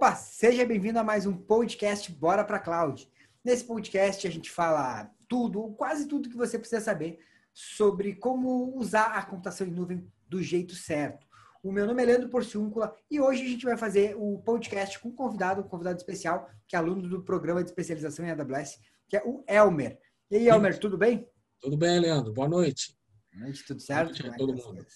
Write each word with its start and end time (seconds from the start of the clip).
Opa, 0.00 0.14
seja 0.14 0.64
bem-vindo 0.64 0.98
a 0.98 1.04
mais 1.04 1.26
um 1.26 1.36
podcast 1.36 2.10
Bora 2.10 2.42
para 2.42 2.58
Cloud. 2.58 3.06
Nesse 3.44 3.64
podcast 3.64 4.26
a 4.26 4.30
gente 4.30 4.50
fala 4.50 5.14
tudo, 5.28 5.74
quase 5.74 6.08
tudo 6.08 6.30
que 6.30 6.38
você 6.38 6.58
precisa 6.58 6.80
saber 6.80 7.18
sobre 7.52 8.14
como 8.14 8.74
usar 8.78 9.08
a 9.08 9.22
computação 9.22 9.66
em 9.66 9.70
nuvem 9.70 10.10
do 10.26 10.42
jeito 10.42 10.74
certo. 10.74 11.26
O 11.62 11.70
meu 11.70 11.86
nome 11.86 12.02
é 12.02 12.06
Leandro 12.06 12.30
Porciúncula 12.30 12.96
e 13.10 13.20
hoje 13.20 13.42
a 13.42 13.48
gente 13.48 13.66
vai 13.66 13.76
fazer 13.76 14.16
o 14.16 14.38
podcast 14.38 14.98
com 14.98 15.10
um 15.10 15.14
convidado, 15.14 15.60
um 15.60 15.68
convidado 15.68 15.98
especial, 15.98 16.48
que 16.66 16.74
é 16.74 16.78
aluno 16.78 17.06
do 17.06 17.22
programa 17.22 17.62
de 17.62 17.68
especialização 17.68 18.24
em 18.24 18.30
AWS, 18.30 18.80
que 19.06 19.18
é 19.18 19.22
o 19.22 19.44
Elmer. 19.46 19.98
E 20.30 20.36
aí, 20.36 20.48
Elmer, 20.48 20.78
tudo 20.78 20.96
bem? 20.96 21.28
Tudo 21.60 21.76
bem, 21.76 22.00
Leandro. 22.00 22.32
Boa 22.32 22.48
noite. 22.48 22.96
Boa 23.30 23.44
noite, 23.44 23.66
tudo 23.66 23.82
certo? 23.82 24.16
Boa 24.18 24.28
noite 24.30 24.34
a 24.34 24.38
todo 24.38 24.56
mundo. 24.56 24.86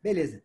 Beleza. 0.00 0.40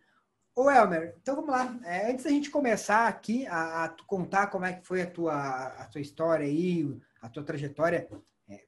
Ô 0.58 0.72
Elmer, 0.72 1.14
então 1.22 1.36
vamos 1.36 1.52
lá. 1.52 1.78
É, 1.84 2.10
antes 2.10 2.24
da 2.24 2.32
gente 2.32 2.50
começar 2.50 3.10
aqui 3.10 3.46
a, 3.48 3.84
a, 3.84 3.90
contar 4.08 4.48
como 4.48 4.64
é 4.64 4.72
que 4.72 4.88
foi 4.88 5.02
a 5.02 5.12
tua, 5.12 5.68
a 5.68 5.86
tua 5.88 6.00
história 6.00 6.46
aí, 6.46 6.98
a 7.22 7.28
tua 7.28 7.44
trajetória 7.44 8.08
é, 8.48 8.64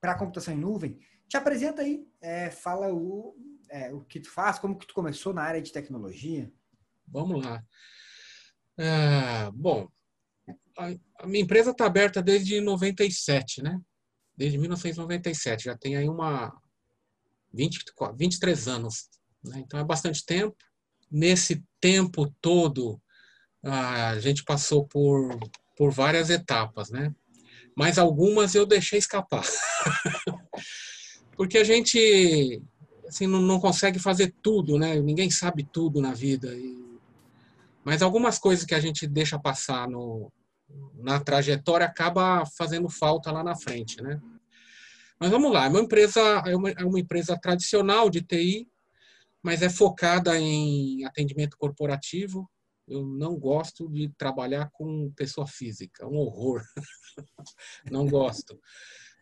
para 0.00 0.12
a 0.12 0.18
computação 0.18 0.54
em 0.54 0.56
nuvem, 0.58 0.98
te 1.28 1.36
apresenta 1.36 1.82
aí, 1.82 2.08
é, 2.22 2.50
fala 2.50 2.90
o, 2.94 3.36
é, 3.68 3.92
o 3.92 4.00
que 4.00 4.20
tu 4.20 4.30
faz, 4.30 4.58
como 4.58 4.78
que 4.78 4.86
tu 4.86 4.94
começou 4.94 5.34
na 5.34 5.42
área 5.42 5.60
de 5.60 5.70
tecnologia. 5.70 6.50
Vamos 7.06 7.44
lá. 7.44 7.62
É, 8.78 9.50
bom, 9.52 9.86
a, 10.78 10.88
a, 11.18 11.26
minha 11.26 11.44
empresa 11.44 11.72
está 11.72 11.84
aberta 11.84 12.22
desde 12.22 12.58
97, 12.58 13.62
né? 13.62 13.78
Desde 14.34 14.56
1997, 14.56 15.64
já 15.64 15.76
tem 15.76 15.94
aí 15.94 16.08
uma 16.08 16.58
20, 17.52 17.84
23 18.16 18.66
anos, 18.66 19.10
né? 19.44 19.58
Então 19.58 19.78
é 19.78 19.84
bastante 19.84 20.24
tempo 20.24 20.56
nesse 21.10 21.62
tempo 21.80 22.32
todo, 22.40 23.00
a 23.62 24.18
gente 24.18 24.44
passou 24.44 24.86
por, 24.86 25.38
por 25.76 25.90
várias 25.90 26.30
etapas, 26.30 26.90
né? 26.90 27.14
Mas 27.76 27.98
algumas 27.98 28.54
eu 28.54 28.66
deixei 28.66 28.98
escapar. 28.98 29.44
Porque 31.36 31.58
a 31.58 31.64
gente 31.64 32.60
assim, 33.08 33.26
não, 33.26 33.40
não, 33.40 33.58
consegue 33.58 33.98
fazer 33.98 34.34
tudo, 34.42 34.78
né? 34.78 35.00
Ninguém 35.00 35.30
sabe 35.30 35.64
tudo 35.64 36.00
na 36.00 36.12
vida. 36.12 36.54
E... 36.54 36.84
Mas 37.84 38.02
algumas 38.02 38.38
coisas 38.38 38.64
que 38.64 38.74
a 38.74 38.80
gente 38.80 39.06
deixa 39.06 39.38
passar 39.38 39.88
no, 39.88 40.30
na 40.94 41.18
trajetória 41.18 41.86
acaba 41.86 42.44
fazendo 42.56 42.88
falta 42.88 43.32
lá 43.32 43.42
na 43.42 43.56
frente, 43.56 44.02
né? 44.02 44.20
Mas 45.18 45.30
vamos 45.30 45.52
lá, 45.52 45.66
é 45.66 45.68
uma 45.68 45.80
empresa, 45.80 46.20
é 46.46 46.54
uma, 46.54 46.70
é 46.70 46.84
uma 46.84 47.00
empresa 47.00 47.36
tradicional 47.40 48.08
de 48.08 48.22
TI, 48.22 48.68
mas 49.42 49.62
é 49.62 49.68
focada 49.68 50.38
em 50.38 51.04
atendimento 51.04 51.56
corporativo. 51.56 52.48
Eu 52.86 53.04
não 53.06 53.38
gosto 53.38 53.88
de 53.88 54.10
trabalhar 54.16 54.70
com 54.72 55.12
pessoa 55.14 55.46
física, 55.46 56.06
um 56.06 56.16
horror. 56.16 56.62
não 57.90 58.06
gosto. 58.06 58.58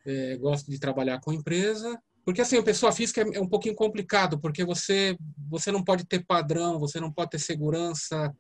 É, 0.07 0.37
gosto 0.37 0.71
de 0.71 0.79
trabalhar 0.79 1.21
com 1.21 1.33
empresa, 1.33 2.01
porque 2.25 2.41
assim, 2.41 2.59
a 2.59 2.63
pessoa 2.63 2.93
física 2.93 3.23
é, 3.23 3.37
é 3.37 3.41
um 3.41 3.49
pouquinho 3.49 3.75
complicado, 3.75 4.41
porque 4.41 4.65
você 4.65 5.17
você 5.49 5.71
não 5.71 5.83
pode 5.83 6.05
ter 6.05 6.25
padrão, 6.25 6.79
você 6.79 7.01
não 7.01 7.13
pode 7.13 7.31
ter 7.31 7.39
segurança. 7.39 8.35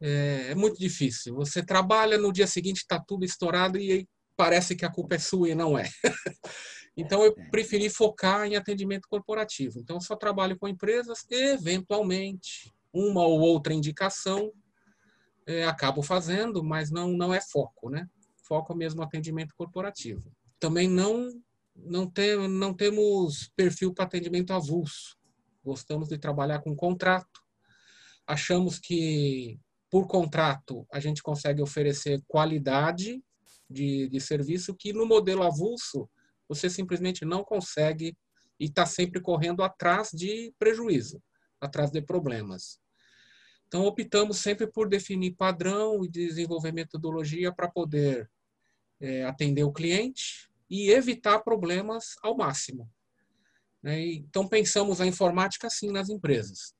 É, 0.00 0.50
é 0.50 0.54
muito 0.54 0.78
difícil. 0.78 1.34
Você 1.36 1.64
trabalha 1.64 2.18
no 2.18 2.32
dia 2.32 2.46
seguinte 2.46 2.78
está 2.78 3.00
tudo 3.00 3.24
estourado 3.24 3.78
e 3.78 4.08
parece 4.36 4.74
que 4.74 4.84
a 4.84 4.90
culpa 4.90 5.16
é 5.16 5.18
sua 5.18 5.48
e 5.50 5.54
não 5.54 5.78
é. 5.78 5.88
Então, 6.96 7.24
eu 7.24 7.34
preferi 7.50 7.88
focar 7.88 8.46
em 8.46 8.56
atendimento 8.56 9.08
corporativo. 9.08 9.78
Então, 9.78 10.00
só 10.00 10.14
trabalho 10.14 10.58
com 10.58 10.68
empresas 10.68 11.24
eventualmente, 11.30 12.70
uma 12.92 13.24
ou 13.24 13.40
outra 13.40 13.72
indicação 13.72 14.52
é, 15.46 15.64
acabo 15.64 16.02
fazendo, 16.02 16.62
mas 16.62 16.90
não, 16.90 17.08
não 17.08 17.32
é 17.32 17.40
foco, 17.40 17.88
né? 17.88 18.06
Foco 18.46 18.74
mesmo 18.74 19.02
atendimento 19.02 19.54
corporativo. 19.56 20.30
Também 20.60 20.88
não, 20.88 21.30
não, 21.74 22.08
tem, 22.08 22.48
não 22.48 22.74
temos 22.74 23.50
perfil 23.56 23.94
para 23.94 24.04
atendimento 24.04 24.52
avulso. 24.52 25.16
Gostamos 25.64 26.08
de 26.08 26.18
trabalhar 26.18 26.60
com 26.60 26.76
contrato. 26.76 27.40
Achamos 28.26 28.78
que, 28.78 29.58
por 29.90 30.06
contrato, 30.06 30.86
a 30.92 31.00
gente 31.00 31.22
consegue 31.22 31.62
oferecer 31.62 32.22
qualidade 32.28 33.22
de, 33.68 34.08
de 34.08 34.20
serviço 34.20 34.74
que, 34.74 34.92
no 34.92 35.06
modelo 35.06 35.42
avulso, 35.42 36.08
você 36.54 36.68
simplesmente 36.68 37.24
não 37.24 37.44
consegue 37.44 38.16
e 38.58 38.66
está 38.66 38.86
sempre 38.86 39.20
correndo 39.20 39.62
atrás 39.62 40.10
de 40.12 40.54
prejuízo, 40.58 41.22
atrás 41.60 41.90
de 41.90 42.00
problemas. 42.00 42.78
Então, 43.66 43.84
optamos 43.86 44.38
sempre 44.38 44.66
por 44.66 44.88
definir 44.88 45.34
padrão 45.34 46.04
e 46.04 46.08
desenvolver 46.08 46.72
metodologia 46.72 47.52
para 47.52 47.70
poder 47.70 48.30
é, 49.00 49.24
atender 49.24 49.64
o 49.64 49.72
cliente 49.72 50.50
e 50.68 50.90
evitar 50.90 51.38
problemas 51.40 52.16
ao 52.22 52.36
máximo. 52.36 52.88
Né? 53.82 54.00
Então, 54.12 54.46
pensamos 54.46 55.00
a 55.00 55.06
informática 55.06 55.66
assim 55.66 55.90
nas 55.90 56.10
empresas. 56.10 56.74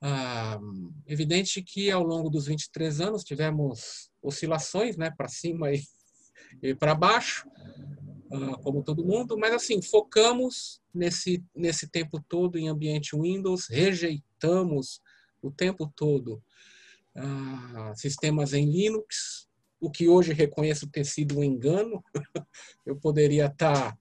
Ah, 0.00 0.60
evidente 1.06 1.60
que 1.60 1.90
ao 1.90 2.04
longo 2.04 2.30
dos 2.30 2.46
23 2.46 3.00
anos 3.00 3.24
tivemos 3.24 4.08
oscilações 4.22 4.96
né, 4.96 5.10
para 5.10 5.26
cima 5.26 5.72
e, 5.72 5.82
e 6.62 6.74
para 6.74 6.94
baixo, 6.94 7.48
como 8.62 8.82
todo 8.82 9.04
mundo, 9.04 9.38
mas 9.38 9.54
assim, 9.54 9.80
focamos 9.80 10.82
nesse, 10.92 11.42
nesse 11.54 11.88
tempo 11.88 12.22
todo 12.28 12.58
em 12.58 12.68
ambiente 12.68 13.16
Windows, 13.16 13.66
rejeitamos 13.68 15.00
o 15.40 15.50
tempo 15.50 15.90
todo 15.94 16.42
uh, 17.16 17.96
sistemas 17.96 18.52
em 18.52 18.70
Linux, 18.70 19.48
o 19.80 19.90
que 19.90 20.08
hoje 20.08 20.32
reconheço 20.32 20.88
ter 20.88 21.04
sido 21.04 21.38
um 21.38 21.44
engano. 21.44 22.02
Eu 22.84 22.96
poderia 22.96 23.46
estar 23.46 23.96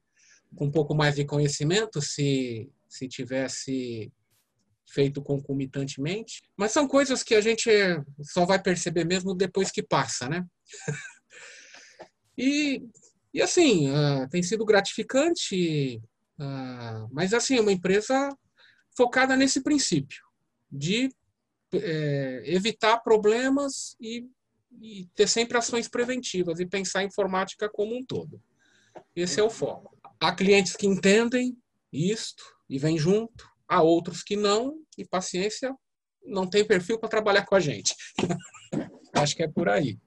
com 0.56 0.66
um 0.66 0.72
pouco 0.72 0.96
mais 0.96 1.16
de 1.16 1.26
conhecimento 1.26 2.02
se, 2.02 2.70
se 2.88 3.08
tivesse 3.08 4.12
feito 4.90 5.22
concomitantemente, 5.22 6.42
mas 6.56 6.72
são 6.72 6.88
coisas 6.88 7.22
que 7.22 7.36
a 7.36 7.42
gente 7.42 7.70
só 8.22 8.46
vai 8.46 8.62
perceber 8.62 9.06
mesmo 9.06 9.36
depois 9.36 9.70
que 9.70 9.84
passa, 9.84 10.30
né? 10.30 10.46
e 12.38 12.82
e 13.38 13.42
assim, 13.44 13.88
uh, 13.92 14.28
tem 14.32 14.42
sido 14.42 14.66
gratificante, 14.66 16.02
uh, 16.40 17.08
mas 17.12 17.36
assim, 17.36 17.58
é 17.58 17.62
uma 17.62 17.72
empresa 17.72 18.36
focada 18.98 19.36
nesse 19.36 19.62
princípio 19.62 20.24
de 20.72 21.12
é, 21.72 22.42
evitar 22.48 22.98
problemas 22.98 23.96
e, 24.02 24.26
e, 24.82 25.06
ter 25.14 25.28
sempre 25.28 25.56
ações 25.56 25.88
preventivas 25.88 26.60
e 26.60 26.66
pensar 26.66 27.02
a 27.02 27.04
informática 27.04 27.70
como 27.70 27.96
um 27.96 28.04
todo. 28.04 28.42
Esse 29.16 29.40
é 29.40 29.44
o 29.44 29.52
foco. 29.52 29.96
Há 30.20 30.34
clientes 30.34 30.76
que 30.76 30.88
entendem 30.88 31.56
isto 31.94 32.44
e 32.68 32.80
vêm 32.80 32.98
junto, 32.98 33.48
há 33.68 33.84
outros 33.84 34.24
que 34.24 34.36
não, 34.36 34.82
e 34.98 35.06
paciência, 35.06 35.76
não 36.26 36.50
tem 36.50 36.66
perfil 36.66 36.98
para 36.98 37.08
trabalhar 37.08 37.46
com 37.46 37.54
a 37.54 37.60
gente. 37.60 37.94
Acho 39.14 39.36
que 39.36 39.44
é 39.44 39.48
por 39.48 39.70
aí. 39.70 40.00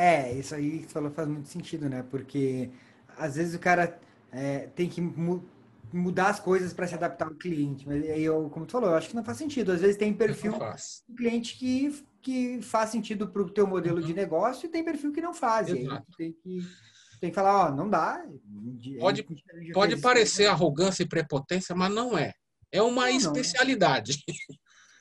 É, 0.00 0.32
isso 0.32 0.54
aí 0.54 0.78
que 0.78 0.86
você 0.86 0.94
falou 0.94 1.10
faz 1.10 1.28
muito 1.28 1.50
sentido, 1.50 1.86
né? 1.86 2.02
Porque 2.10 2.70
às 3.18 3.34
vezes 3.34 3.54
o 3.54 3.58
cara 3.58 4.00
é, 4.32 4.60
tem 4.68 4.88
que 4.88 4.98
mu 4.98 5.44
mudar 5.92 6.28
as 6.28 6.40
coisas 6.40 6.72
para 6.72 6.86
se 6.86 6.94
adaptar 6.94 7.26
ao 7.26 7.34
cliente. 7.34 7.86
Mas 7.86 8.08
aí 8.08 8.22
eu, 8.22 8.48
como 8.48 8.64
tu 8.64 8.72
falou, 8.72 8.88
eu 8.90 8.96
acho 8.96 9.10
que 9.10 9.16
não 9.16 9.24
faz 9.24 9.36
sentido. 9.36 9.72
Às 9.72 9.80
vezes 9.82 9.98
tem 9.98 10.14
perfil 10.14 10.52
do 10.52 11.16
cliente 11.16 11.58
que, 11.58 12.02
que 12.22 12.62
faz 12.62 12.90
sentido 12.90 13.28
para 13.28 13.42
o 13.42 13.50
teu 13.50 13.66
modelo 13.66 14.00
uhum. 14.00 14.06
de 14.06 14.14
negócio 14.14 14.66
e 14.66 14.70
tem 14.70 14.82
perfil 14.82 15.12
que 15.12 15.20
não 15.20 15.34
faz. 15.34 15.66
Tem 15.66 16.32
que, 16.32 16.66
tem 17.20 17.30
que 17.30 17.34
falar, 17.34 17.66
ó, 17.66 17.74
não 17.74 17.90
dá. 17.90 18.24
Pode, 19.00 19.26
pode 19.74 19.96
parecer 19.98 20.44
isso, 20.44 20.52
arrogância 20.52 21.02
e 21.02 21.08
prepotência, 21.08 21.74
mas 21.74 21.92
não 21.92 22.16
é. 22.16 22.32
É 22.72 22.80
uma 22.80 23.02
não, 23.02 23.08
especialidade. 23.10 24.24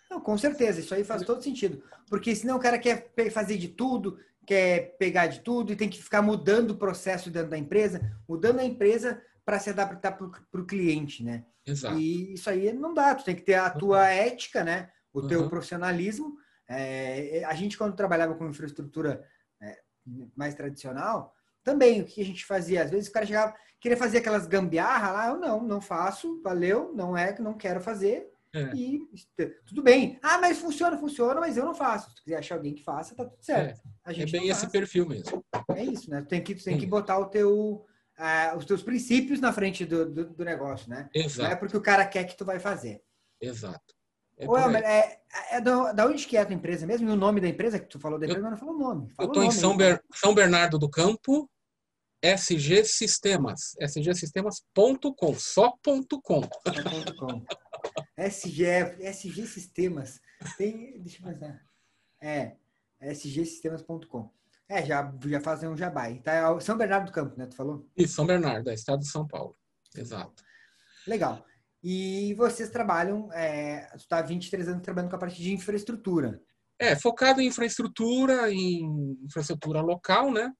Não, 0.09 0.17
não, 0.17 0.21
com 0.21 0.37
certeza, 0.37 0.81
isso 0.81 0.93
aí 0.93 1.05
faz 1.05 1.21
todo 1.21 1.41
sentido. 1.41 1.81
Porque 2.09 2.35
senão 2.35 2.57
o 2.57 2.59
cara 2.59 2.79
quer 2.79 3.13
fazer 3.31 3.57
de 3.57 3.67
tudo, 3.69 4.17
quer 4.49 4.96
pegar 4.97 5.28
de 5.28 5.41
tudo 5.41 5.72
e 5.72 5.75
tem 5.75 5.87
que 5.87 6.01
ficar 6.01 6.23
mudando 6.23 6.72
o 6.72 6.78
processo 6.78 7.29
dentro 7.29 7.51
da 7.51 7.57
empresa, 7.57 8.01
mudando 8.28 8.57
a 8.57 8.66
empresa 8.66 9.22
para 9.46 9.59
se 9.59 9.69
adaptar 9.69 10.13
para 10.17 10.59
o 10.59 10.66
cliente, 10.66 11.23
né? 11.23 11.46
Exato. 11.63 11.99
E 11.99 12.34
isso 12.34 12.49
aí 12.49 12.73
não 12.73 12.91
dá, 12.91 13.13
tu 13.13 13.23
tem 13.23 13.35
que 13.35 13.43
ter 13.43 13.53
a 13.53 13.69
tua 13.69 13.99
uhum. 13.99 14.05
ética, 14.05 14.63
né? 14.63 14.90
O 15.13 15.28
teu 15.28 15.41
uhum. 15.41 15.49
profissionalismo. 15.49 16.35
É, 16.67 17.43
a 17.46 17.53
gente, 17.53 17.78
quando 17.78 17.96
trabalhava 17.96 18.34
com 18.34 18.49
infraestrutura 18.49 19.23
é, 19.61 19.78
mais 20.35 20.55
tradicional, 20.55 21.31
também 21.63 22.02
o 22.02 22.05
que 22.05 22.19
a 22.19 22.25
gente 22.25 22.43
fazia? 22.43 22.81
Às 22.81 22.90
vezes 22.90 23.07
o 23.07 23.11
cara 23.11 23.28
chegava, 23.28 23.53
queria 23.79 23.97
fazer 23.97 24.17
aquelas 24.17 24.47
gambiarra 24.47 25.11
lá, 25.11 25.28
eu 25.28 25.37
não, 25.37 25.61
não 25.61 25.79
faço, 25.79 26.41
valeu, 26.41 26.91
não 26.95 27.16
é 27.16 27.34
que 27.34 27.41
não 27.41 27.53
quero 27.53 27.79
fazer. 27.79 28.28
É. 28.53 28.72
E 28.75 28.99
tudo 29.66 29.84
bem. 29.84 30.19
Ah, 30.23 30.40
mas 30.40 30.57
funciona, 30.57 30.97
funciona, 30.97 31.40
mas 31.40 31.55
eu 31.55 31.66
não 31.66 31.75
faço. 31.75 32.09
Se 32.09 32.16
tu 32.16 32.23
quiser 32.23 32.37
achar 32.37 32.55
alguém 32.55 32.73
que 32.73 32.84
faça, 32.84 33.16
tá 33.16 33.25
tudo 33.25 33.43
certo. 33.43 33.81
É, 34.05 34.22
é 34.22 34.25
bem 34.25 34.49
esse 34.49 34.67
perfil 34.69 35.07
mesmo. 35.07 35.46
É 35.75 35.84
isso, 35.84 36.09
né? 36.09 36.22
Tu 36.22 36.28
tem 36.28 36.43
que, 36.43 36.55
tu 36.55 36.63
tem 36.63 36.78
que 36.78 36.85
botar 36.85 37.19
o 37.19 37.25
teu, 37.25 37.85
uh, 38.17 38.57
os 38.57 38.66
teus 38.66 38.81
princípios 38.81 39.40
na 39.40 39.53
frente 39.53 39.85
do, 39.85 40.09
do, 40.09 40.29
do, 40.29 40.46
negócio, 40.46 40.90
né? 40.90 41.09
Exato. 41.13 41.43
Não 41.43 41.51
é 41.51 41.55
porque 41.55 41.78
o 41.78 41.81
cara 41.81 42.05
quer 42.07 42.23
que 42.23 42.35
tu 42.35 42.43
vai 42.43 42.59
fazer. 42.59 43.03
Exato. 43.40 43.96
É 44.35 44.47
Ô, 44.47 44.57
Elmer, 44.57 44.84
é, 44.84 45.19
é 45.52 45.61
da, 45.61 45.91
da 45.91 46.07
onde 46.07 46.25
que 46.25 46.35
é 46.35 46.41
a 46.41 46.45
tua 46.45 46.55
empresa 46.55 46.87
mesmo? 46.87 47.07
E 47.07 47.11
o 47.11 47.16
nome 47.16 47.41
da 47.41 47.47
empresa 47.47 47.78
que 47.78 47.87
tu 47.87 47.99
falou 47.99 48.17
da 48.17 48.25
empresa, 48.25 48.40
eu, 48.40 48.49
mas 48.49 48.59
não 48.59 48.67
falou 48.67 48.75
o 48.75 48.79
nome. 48.79 49.09
Fala 49.11 49.28
eu 49.28 49.31
estou 49.31 49.43
em 49.43 49.52
São, 49.52 49.78
Ber, 49.78 50.02
São 50.13 50.34
Bernardo 50.34 50.79
do 50.79 50.90
Campo, 50.90 51.47
SG 52.23 52.84
Sistemas. 52.85 53.75
sgsistemas.com, 53.79 55.34
só.com. 55.35 56.41
Só.com. 56.41 57.45
SG, 58.17 58.66
SG 59.01 59.47
Sistemas. 59.47 60.19
Tem, 60.57 61.01
deixa 61.01 61.22
eu 61.22 61.31
pensar. 61.31 61.61
É, 62.22 62.55
sgsistemas.com. 63.01 64.29
É, 64.67 64.85
já, 64.85 65.11
já 65.25 65.41
fazem 65.41 65.69
um 65.69 65.78
jabai. 65.78 66.19
Tá, 66.19 66.34
é 66.34 66.59
São 66.59 66.78
Bernardo 66.78 67.07
do 67.07 67.11
Campo, 67.11 67.37
né? 67.37 67.47
Tu 67.47 67.55
falou? 67.55 67.90
Isso, 67.97 68.13
São 68.13 68.25
Bernardo, 68.25 68.69
é 68.69 68.73
estado 68.73 68.99
de 68.99 69.09
São 69.09 69.25
Paulo. 69.25 69.55
Exato. 69.96 70.43
Legal. 71.07 71.43
E 71.81 72.34
vocês 72.35 72.69
trabalham, 72.69 73.31
é, 73.34 73.87
tu 73.93 73.99
está 73.99 74.19
há 74.19 74.22
23 74.22 74.67
anos 74.67 74.84
trabalhando 74.84 75.09
com 75.09 75.16
a 75.16 75.19
parte 75.19 75.41
de 75.41 75.53
infraestrutura. 75.53 76.41
É, 76.78 76.95
focado 76.95 77.41
em 77.41 77.47
infraestrutura, 77.47 78.52
em 78.52 79.17
infraestrutura 79.23 79.81
local, 79.81 80.31
né? 80.31 80.52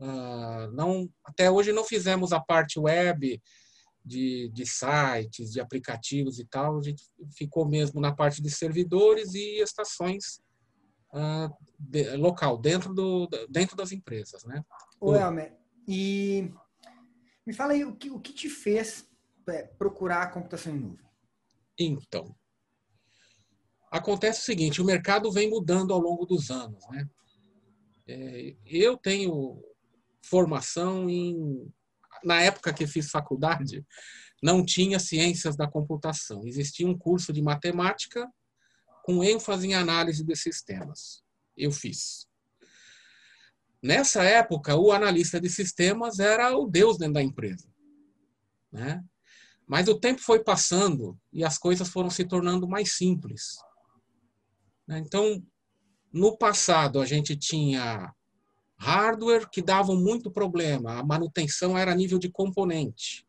Uh, 0.00 0.70
não, 0.72 1.08
até 1.24 1.50
hoje 1.50 1.72
não 1.72 1.84
fizemos 1.84 2.32
a 2.32 2.40
parte 2.40 2.78
web 2.78 3.40
de, 4.08 4.48
de 4.48 4.66
sites, 4.66 5.52
de 5.52 5.60
aplicativos 5.60 6.38
e 6.38 6.44
tal. 6.46 6.78
A 6.78 6.82
gente 6.82 7.04
ficou 7.36 7.68
mesmo 7.68 8.00
na 8.00 8.14
parte 8.14 8.42
de 8.42 8.50
servidores 8.50 9.34
e 9.34 9.60
estações 9.60 10.40
uh, 11.12 11.54
de, 11.78 12.16
local, 12.16 12.58
dentro, 12.58 12.94
do, 12.94 13.28
dentro 13.48 13.76
das 13.76 13.92
empresas, 13.92 14.42
né? 14.44 14.64
Ô, 15.00 15.14
Elmer, 15.14 15.56
e 15.86 16.50
me 17.46 17.52
fala 17.52 17.72
aí 17.72 17.84
o 17.84 17.94
que, 17.94 18.10
o 18.10 18.18
que 18.18 18.32
te 18.32 18.48
fez 18.48 19.06
é, 19.48 19.62
procurar 19.62 20.22
a 20.22 20.30
computação 20.30 20.74
em 20.74 20.80
nuvem? 20.80 21.06
Então, 21.78 22.34
acontece 23.90 24.40
o 24.40 24.44
seguinte, 24.44 24.82
o 24.82 24.84
mercado 24.84 25.30
vem 25.30 25.48
mudando 25.48 25.92
ao 25.92 26.00
longo 26.00 26.26
dos 26.26 26.50
anos, 26.50 26.84
né? 26.88 27.08
É, 28.06 28.56
eu 28.64 28.96
tenho 28.96 29.62
formação 30.22 31.08
em 31.08 31.70
na 32.24 32.40
época 32.40 32.72
que 32.72 32.86
fiz 32.86 33.10
faculdade 33.10 33.84
não 34.42 34.64
tinha 34.64 34.98
ciências 34.98 35.56
da 35.56 35.68
computação 35.68 36.46
existia 36.46 36.86
um 36.86 36.96
curso 36.96 37.32
de 37.32 37.42
matemática 37.42 38.28
com 39.04 39.24
ênfase 39.24 39.68
em 39.68 39.74
análise 39.74 40.24
de 40.24 40.36
sistemas 40.36 41.22
eu 41.56 41.72
fiz 41.72 42.26
nessa 43.82 44.22
época 44.24 44.76
o 44.76 44.92
analista 44.92 45.40
de 45.40 45.48
sistemas 45.48 46.18
era 46.18 46.56
o 46.56 46.66
deus 46.66 46.98
dentro 46.98 47.14
da 47.14 47.22
empresa 47.22 47.68
né 48.72 49.02
mas 49.68 49.86
o 49.86 50.00
tempo 50.00 50.22
foi 50.22 50.42
passando 50.42 51.20
e 51.30 51.44
as 51.44 51.58
coisas 51.58 51.90
foram 51.90 52.08
se 52.08 52.24
tornando 52.24 52.66
mais 52.66 52.96
simples. 52.96 53.58
Né? 54.86 54.98
Então, 54.98 55.44
no 56.10 56.38
passado, 56.38 56.98
a 56.98 57.04
gente 57.04 57.36
tinha 57.36 58.10
hardware 58.78 59.48
que 59.50 59.60
davam 59.60 59.96
muito 59.96 60.30
problema, 60.30 60.98
a 60.98 61.04
manutenção 61.04 61.76
era 61.76 61.92
a 61.92 61.94
nível 61.94 62.18
de 62.18 62.30
componente. 62.30 63.26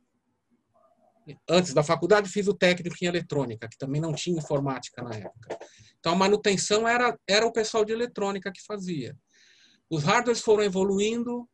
Antes 1.48 1.74
da 1.74 1.84
faculdade, 1.84 2.30
fiz 2.30 2.48
o 2.48 2.54
técnico 2.54 2.96
em 3.01 3.07
eletrônica, 3.07 3.68
que 3.68 3.78
também 3.78 4.01
não 4.01 4.13
tinha 4.13 4.38
informática 4.38 5.04
na 5.04 5.16
época. 5.16 5.60
Então, 6.00 6.13
a 6.13 6.16
manutenção 6.16 6.88
era, 6.88 7.18
era 7.28 7.46
o 7.46 7.51
pessoal 7.51 7.86
de 7.86 7.94
eletrônica 7.94 8.51
que 8.51 8.63
fazia. 8.66 9.16
Os 9.90 10.04
hardwares 10.04 10.42
foram 10.42 10.63
evoluindo 10.63 11.48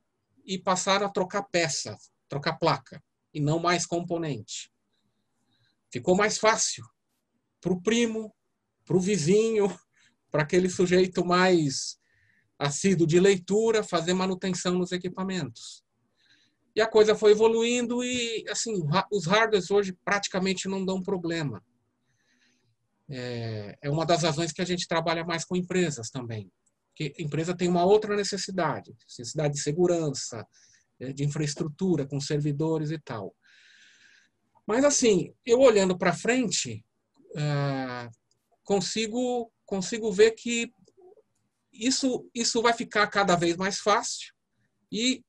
e 0.45 0.57
passaram 0.59 1.07
a 1.07 1.11
trocar 1.11 1.43
peça, 1.43 1.97
trocar 2.29 2.57
placa, 2.57 3.01
e 3.33 3.39
não 3.39 3.59
mais 3.59 3.85
componente. 3.85 4.71
Ficou 5.91 6.15
mais 6.15 6.37
fácil 6.37 6.85
para 7.59 7.73
o 7.73 7.81
primo, 7.81 8.33
para 8.85 8.95
o 8.95 8.99
vizinho, 8.99 9.67
para 10.31 10.43
aquele 10.43 10.69
sujeito 10.69 11.25
mais 11.25 11.97
assíduo 12.57 13.05
de 13.05 13.19
leitura, 13.19 13.83
fazer 13.83 14.13
manutenção 14.13 14.75
nos 14.75 14.91
equipamentos. 14.91 15.83
E 16.75 16.81
a 16.81 16.87
coisa 16.87 17.15
foi 17.15 17.31
evoluindo 17.31 18.03
e, 18.03 18.43
assim, 18.49 18.83
os 19.11 19.25
hardwares 19.25 19.71
hoje 19.71 19.97
praticamente 20.03 20.67
não 20.67 20.83
dão 20.83 21.01
problema. 21.01 21.63
É, 23.09 23.77
é 23.81 23.89
uma 23.89 24.05
das 24.05 24.23
razões 24.23 24.51
que 24.51 24.61
a 24.61 24.65
gente 24.65 24.87
trabalha 24.87 25.23
mais 25.23 25.45
com 25.45 25.55
empresas 25.55 26.09
também. 26.09 26.51
Porque 26.89 27.13
a 27.17 27.21
empresa 27.21 27.55
tem 27.55 27.67
uma 27.67 27.85
outra 27.85 28.15
necessidade, 28.15 28.93
necessidade 29.07 29.53
de 29.53 29.61
segurança, 29.61 30.45
é, 30.99 31.13
de 31.13 31.23
infraestrutura, 31.23 32.05
com 32.05 32.19
servidores 32.19 32.91
e 32.91 32.99
tal. 32.99 33.33
Mas 34.67 34.83
assim, 34.83 35.33
eu 35.45 35.59
olhando 35.59 35.97
para 35.97 36.13
frente, 36.13 36.83
uh, 37.31 38.09
consigo 38.63 39.51
consigo 39.65 40.11
ver 40.11 40.31
que 40.31 40.71
isso 41.79 42.29
isso 42.33 42.61
vai 42.61 42.73
ficar 42.73 43.07
cada 43.07 43.35
vez 43.35 43.55
mais 43.57 43.79
fácil 43.79 44.33
e 44.91 45.23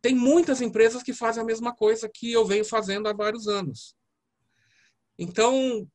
tem 0.00 0.14
muitas 0.14 0.60
empresas 0.60 1.02
que 1.02 1.12
fazem 1.12 1.42
a 1.42 1.46
mesma 1.46 1.74
coisa 1.74 2.08
que 2.12 2.32
eu 2.32 2.46
venho 2.46 2.64
fazendo 2.64 3.08
há 3.08 3.12
vários 3.12 3.48
anos. 3.48 3.96
Então 5.18 5.88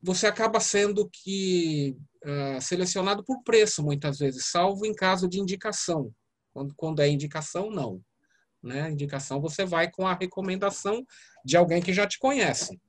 você 0.00 0.26
acaba 0.26 0.60
sendo 0.60 1.08
que 1.10 1.96
uh, 2.24 2.60
selecionado 2.60 3.24
por 3.24 3.42
preço 3.42 3.82
muitas 3.82 4.18
vezes, 4.18 4.46
salvo 4.46 4.86
em 4.86 4.94
caso 4.94 5.28
de 5.28 5.40
indicação. 5.40 6.14
Quando, 6.52 6.74
quando 6.76 7.00
é 7.00 7.08
indicação, 7.08 7.70
não 7.70 8.00
né? 8.64 8.90
Indicação 8.90 9.40
você 9.40 9.64
vai 9.64 9.90
com 9.90 10.06
a 10.06 10.14
recomendação 10.14 11.06
de 11.44 11.56
alguém 11.56 11.82
que 11.82 11.92
já 11.92 12.06
te 12.06 12.18
conhece. 12.18 12.80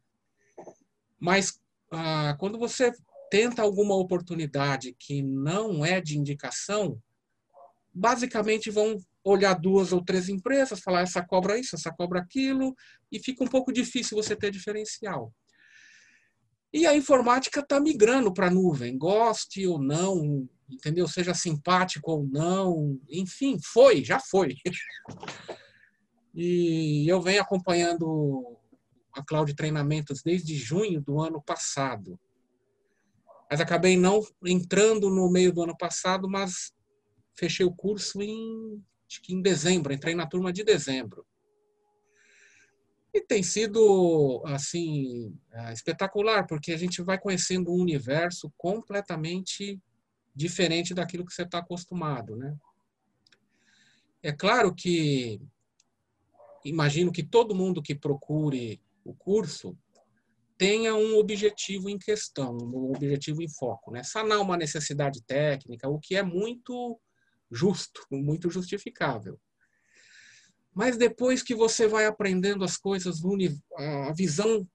Mas 1.20 1.60
ah, 1.92 2.36
quando 2.40 2.58
você 2.58 2.94
tenta 3.36 3.62
alguma 3.62 3.94
oportunidade 3.96 4.96
que 4.98 5.22
não 5.22 5.86
é 5.86 6.00
de 6.00 6.18
indicação, 6.18 6.98
basicamente 7.94 8.72
vão 8.72 8.98
olhar 9.26 9.56
duas 9.56 9.92
ou 9.92 10.02
três 10.02 10.30
empresas, 10.30 10.80
falar 10.80 11.02
essa 11.02 11.22
cobra 11.22 11.60
isso, 11.60 11.76
essa 11.76 11.92
cobra 11.92 12.22
aquilo, 12.22 12.74
e 13.12 13.20
fica 13.20 13.44
um 13.44 13.48
pouco 13.48 13.74
difícil 13.74 14.16
você 14.16 14.38
ter 14.38 14.52
diferencial. 14.52 15.34
E 16.72 16.88
a 16.88 16.96
informática 16.96 17.60
está 17.60 17.78
migrando 17.78 18.34
para 18.34 18.48
a 18.48 18.50
nuvem, 18.50 18.98
goste 18.98 19.68
ou 19.68 19.82
não, 19.82 20.48
entendeu? 20.70 21.06
Seja 21.06 21.34
simpático 21.34 22.12
ou 22.12 22.26
não, 22.26 22.98
enfim, 23.10 23.60
foi, 23.62 24.02
já 24.02 24.18
foi. 24.18 24.56
E 26.38 27.10
eu 27.10 27.22
venho 27.22 27.42
acompanhando 27.42 28.60
a 29.14 29.24
Cloud 29.24 29.56
Treinamentos 29.56 30.22
desde 30.22 30.54
junho 30.54 31.02
do 31.02 31.22
ano 31.22 31.42
passado. 31.42 32.20
Mas 33.50 33.62
acabei 33.62 33.96
não 33.96 34.22
entrando 34.44 35.10
no 35.10 35.30
meio 35.30 35.54
do 35.54 35.62
ano 35.62 35.78
passado, 35.78 36.28
mas 36.30 36.74
fechei 37.38 37.66
o 37.66 37.74
curso 37.74 38.22
em, 38.22 38.84
em 39.30 39.42
dezembro, 39.42 39.94
entrei 39.94 40.16
na 40.16 40.26
turma 40.26 40.52
de 40.52 40.64
dezembro. 40.64 41.26
E 43.14 43.22
tem 43.22 43.42
sido, 43.42 44.44
assim, 44.46 45.38
é, 45.52 45.72
espetacular, 45.72 46.46
porque 46.48 46.74
a 46.74 46.78
gente 46.78 47.02
vai 47.02 47.18
conhecendo 47.18 47.72
um 47.72 47.80
universo 47.80 48.52
completamente 48.58 49.80
diferente 50.36 50.94
daquilo 50.94 51.26
que 51.26 51.34
você 51.34 51.44
está 51.44 51.60
acostumado, 51.60 52.36
né? 52.36 52.58
É 54.22 54.34
claro 54.34 54.74
que 54.74 55.40
imagino 56.66 57.12
que 57.12 57.24
todo 57.24 57.56
mundo 57.56 57.82
que 57.82 57.96
procure 57.96 58.82
o 59.04 59.14
curso 59.14 59.78
tenha 60.58 60.96
um 60.96 61.18
objetivo 61.18 61.90
em 61.90 61.98
questão, 61.98 62.58
um 62.58 62.92
objetivo 62.92 63.42
em 63.42 63.50
foco, 63.50 63.92
né? 63.92 64.04
Sanar 64.04 64.40
uma 64.42 64.58
necessidade 64.58 65.22
técnica, 65.24 65.90
o 65.90 66.00
que 66.00 66.16
é 66.16 66.24
muito 66.24 67.00
justo, 67.52 68.02
muito 68.12 68.50
justificável. 68.50 69.40
Mas 70.74 70.98
depois 70.98 71.42
que 71.42 71.56
você 71.56 71.88
vai 71.88 72.06
aprendendo 72.06 72.64
as 72.64 72.78
coisas, 72.78 73.22
a 73.78 74.14
visão 74.14 74.68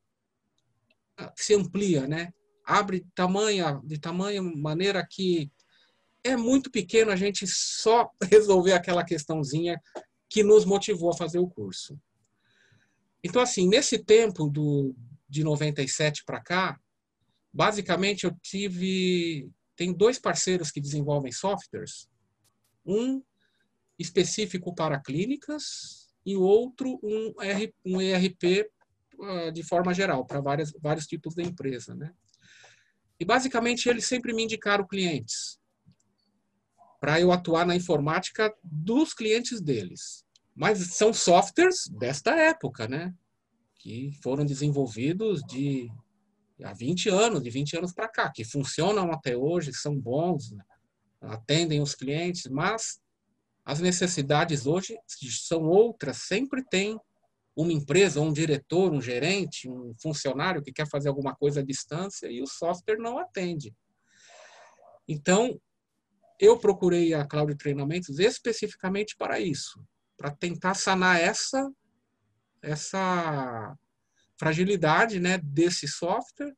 se 1.37 1.55
amplia, 1.55 2.07
né? 2.07 2.33
Abre 2.65 3.07
tamanha, 3.15 3.81
de 3.85 3.99
tamanha 3.99 4.43
maneira 4.43 5.07
que 5.09 5.51
é 6.23 6.37
muito 6.37 6.71
pequeno 6.71 7.11
a 7.11 7.17
gente 7.17 7.47
só 7.47 8.11
resolver 8.31 8.73
aquela 8.73 9.05
questãozinha 9.05 9.81
que 10.29 10.43
nos 10.43 10.65
motivou 10.65 11.11
a 11.11 11.17
fazer 11.17 11.39
o 11.39 11.49
curso. 11.49 11.99
Então, 13.23 13.43
assim, 13.43 13.69
nesse 13.69 13.99
tempo 13.99 14.49
do, 14.49 14.95
de 15.31 15.45
97 15.45 16.25
para 16.25 16.41
cá, 16.41 16.79
basicamente 17.53 18.25
eu 18.25 18.35
tive. 18.43 19.51
Tem 19.77 19.93
dois 19.93 20.19
parceiros 20.19 20.71
que 20.71 20.81
desenvolvem 20.81 21.33
softwares. 21.33 22.09
Um 22.85 23.23
específico 23.99 24.75
para 24.75 25.01
clínicas 25.01 26.09
e 26.27 26.37
outro 26.37 26.99
um, 27.03 27.35
R, 27.41 27.75
um 27.85 28.01
ERP 28.01 28.69
ah, 29.23 29.51
de 29.51 29.63
forma 29.63 29.95
geral, 29.95 30.27
para 30.27 30.41
vários 30.41 31.07
tipos 31.07 31.35
de 31.35 31.43
empresa. 31.43 31.95
Né? 31.95 32.13
E 33.19 33.25
basicamente 33.25 33.89
eles 33.89 34.07
sempre 34.07 34.33
me 34.33 34.43
indicaram 34.43 34.87
clientes 34.87 35.59
para 37.01 37.21
eu 37.21 37.33
atuar 37.33 37.67
na 37.67 37.75
informática 37.75 38.55
dos 38.63 39.15
clientes 39.15 39.61
deles. 39.61 40.25
Mas 40.55 40.79
são 40.95 41.13
softwares 41.13 41.89
desta 41.89 42.33
época, 42.33 42.87
né? 42.87 43.15
Que 43.81 44.13
foram 44.23 44.45
desenvolvidos 44.45 45.43
de 45.43 45.91
há 46.63 46.73
20 46.73 47.09
anos, 47.09 47.43
de 47.43 47.51
20 47.51 47.79
anos 47.79 47.93
para 47.93 48.09
cá, 48.09 48.31
que 48.31 48.45
funcionam 48.45 49.11
até 49.11 49.37
hoje, 49.37 49.73
são 49.73 49.99
bons, 49.99 50.53
né? 50.53 50.63
atendem 51.21 51.81
os 51.81 51.95
clientes, 51.95 52.47
mas 52.51 53.01
as 53.65 53.81
necessidades 53.81 54.67
hoje 54.67 54.97
são 55.07 55.63
outras, 55.63 56.19
sempre 56.19 56.65
tem 56.65 56.99
uma 57.57 57.73
empresa, 57.73 58.21
um 58.21 58.33
diretor, 58.33 58.93
um 58.93 59.01
gerente, 59.01 59.69
um 59.69 59.95
funcionário 60.01 60.63
que 60.63 60.73
quer 60.73 60.89
fazer 60.89 61.09
alguma 61.09 61.35
coisa 61.35 61.61
à 61.61 61.65
distância 61.65 62.31
e 62.31 62.41
o 62.41 62.47
software 62.47 62.99
não 62.99 63.19
atende. 63.19 63.75
Então, 65.07 65.61
eu 66.39 66.59
procurei 66.59 67.13
a 67.13 67.27
Cloud 67.27 67.55
Treinamentos 67.57 68.19
especificamente 68.19 69.15
para 69.17 69.39
isso, 69.41 69.83
para 70.17 70.31
tentar 70.31 70.75
sanar 70.75 71.21
essa 71.21 71.71
essa 72.63 73.77
fragilidade, 74.39 75.21
né, 75.21 75.39
desse 75.39 75.87
software 75.87 76.55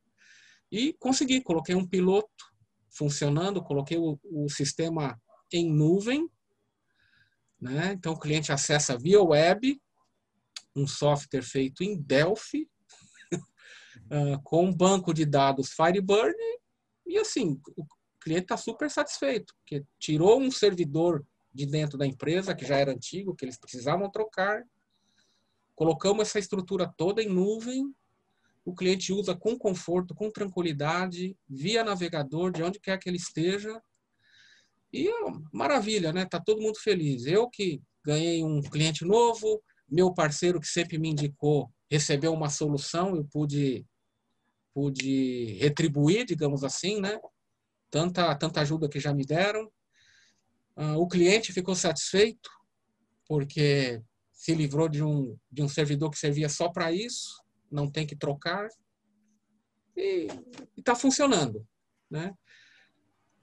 e 0.70 0.94
consegui, 0.94 1.42
coloquei 1.42 1.74
um 1.74 1.86
piloto 1.86 2.28
funcionando, 2.90 3.62
coloquei 3.62 3.98
o, 3.98 4.18
o 4.24 4.48
sistema 4.48 5.20
em 5.52 5.70
nuvem, 5.70 6.28
né? 7.60 7.92
Então 7.92 8.14
o 8.14 8.18
cliente 8.18 8.52
acessa 8.52 8.98
via 8.98 9.22
web 9.22 9.80
um 10.74 10.86
software 10.86 11.42
feito 11.42 11.84
em 11.84 12.00
Delphi, 12.00 12.68
uh, 13.32 14.40
com 14.42 14.66
um 14.66 14.74
banco 14.74 15.12
de 15.12 15.26
dados 15.26 15.72
Firebird, 15.72 16.34
e 17.06 17.18
assim, 17.18 17.60
o 17.76 17.84
cliente 18.20 18.44
está 18.44 18.56
super 18.56 18.90
satisfeito, 18.90 19.54
porque 19.56 19.84
tirou 19.98 20.40
um 20.40 20.50
servidor 20.50 21.24
de 21.52 21.66
dentro 21.66 21.98
da 21.98 22.06
empresa, 22.06 22.54
que 22.54 22.64
já 22.64 22.76
era 22.76 22.92
antigo, 22.92 23.34
que 23.34 23.44
eles 23.44 23.58
precisavam 23.58 24.10
trocar, 24.10 24.62
colocamos 25.74 26.28
essa 26.28 26.38
estrutura 26.38 26.92
toda 26.96 27.22
em 27.22 27.28
nuvem, 27.28 27.94
o 28.64 28.74
cliente 28.74 29.12
usa 29.12 29.34
com 29.34 29.58
conforto, 29.58 30.14
com 30.14 30.30
tranquilidade, 30.30 31.36
via 31.48 31.82
navegador, 31.82 32.52
de 32.52 32.62
onde 32.62 32.78
quer 32.78 32.98
que 32.98 33.08
ele 33.08 33.16
esteja, 33.16 33.80
e 34.92 35.10
maravilha, 35.52 36.12
né? 36.12 36.26
Tá 36.26 36.38
todo 36.38 36.60
mundo 36.60 36.78
feliz. 36.78 37.26
Eu 37.26 37.48
que 37.48 37.82
ganhei 38.04 38.44
um 38.44 38.60
cliente 38.60 39.04
novo, 39.04 39.62
meu 39.88 40.12
parceiro 40.12 40.60
que 40.60 40.66
sempre 40.66 40.98
me 40.98 41.08
indicou 41.08 41.72
recebeu 41.92 42.32
uma 42.32 42.48
solução, 42.48 43.14
eu 43.14 43.24
pude 43.30 43.84
pude 44.72 45.58
retribuir, 45.60 46.24
digamos 46.24 46.64
assim, 46.64 46.98
né? 46.98 47.20
Tanta 47.90 48.34
tanta 48.34 48.62
ajuda 48.62 48.88
que 48.88 48.98
já 48.98 49.12
me 49.12 49.26
deram. 49.26 49.70
Uh, 50.74 50.96
o 50.96 51.06
cliente 51.06 51.52
ficou 51.52 51.74
satisfeito 51.74 52.48
porque 53.28 54.02
se 54.42 54.52
livrou 54.56 54.88
de 54.88 55.04
um 55.04 55.38
de 55.52 55.62
um 55.62 55.68
servidor 55.68 56.10
que 56.10 56.18
servia 56.18 56.48
só 56.48 56.68
para 56.68 56.90
isso, 56.90 57.40
não 57.70 57.88
tem 57.88 58.04
que 58.04 58.16
trocar 58.16 58.66
e 59.96 60.26
está 60.76 60.96
funcionando, 60.96 61.64
né? 62.10 62.34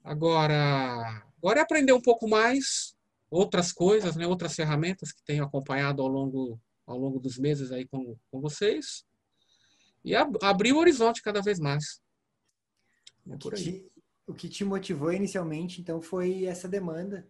Agora, 0.03 1.23
agora 1.37 1.59
é 1.59 1.63
aprender 1.63 1.93
um 1.93 2.01
pouco 2.01 2.27
mais 2.27 2.97
outras 3.31 3.71
coisas, 3.71 4.17
né, 4.17 4.27
outras 4.27 4.55
ferramentas 4.55 5.13
que 5.13 5.23
tenho 5.23 5.45
acompanhado 5.45 6.01
ao 6.01 6.09
longo, 6.09 6.59
ao 6.85 6.97
longo 6.97 7.17
dos 7.17 7.37
meses 7.37 7.71
aí 7.71 7.87
com, 7.87 8.17
com 8.29 8.41
vocês 8.41 9.05
e 10.03 10.13
ab 10.13 10.37
abrir 10.41 10.73
o 10.73 10.79
horizonte 10.79 11.21
cada 11.21 11.41
vez 11.41 11.59
mais. 11.59 12.01
É 13.29 13.37
por 13.37 13.55
aí. 13.55 13.63
Te, 13.63 13.91
o 14.27 14.33
que 14.33 14.49
te 14.49 14.65
motivou 14.65 15.13
inicialmente, 15.13 15.79
então, 15.79 16.01
foi 16.01 16.43
essa 16.43 16.67
demanda 16.67 17.25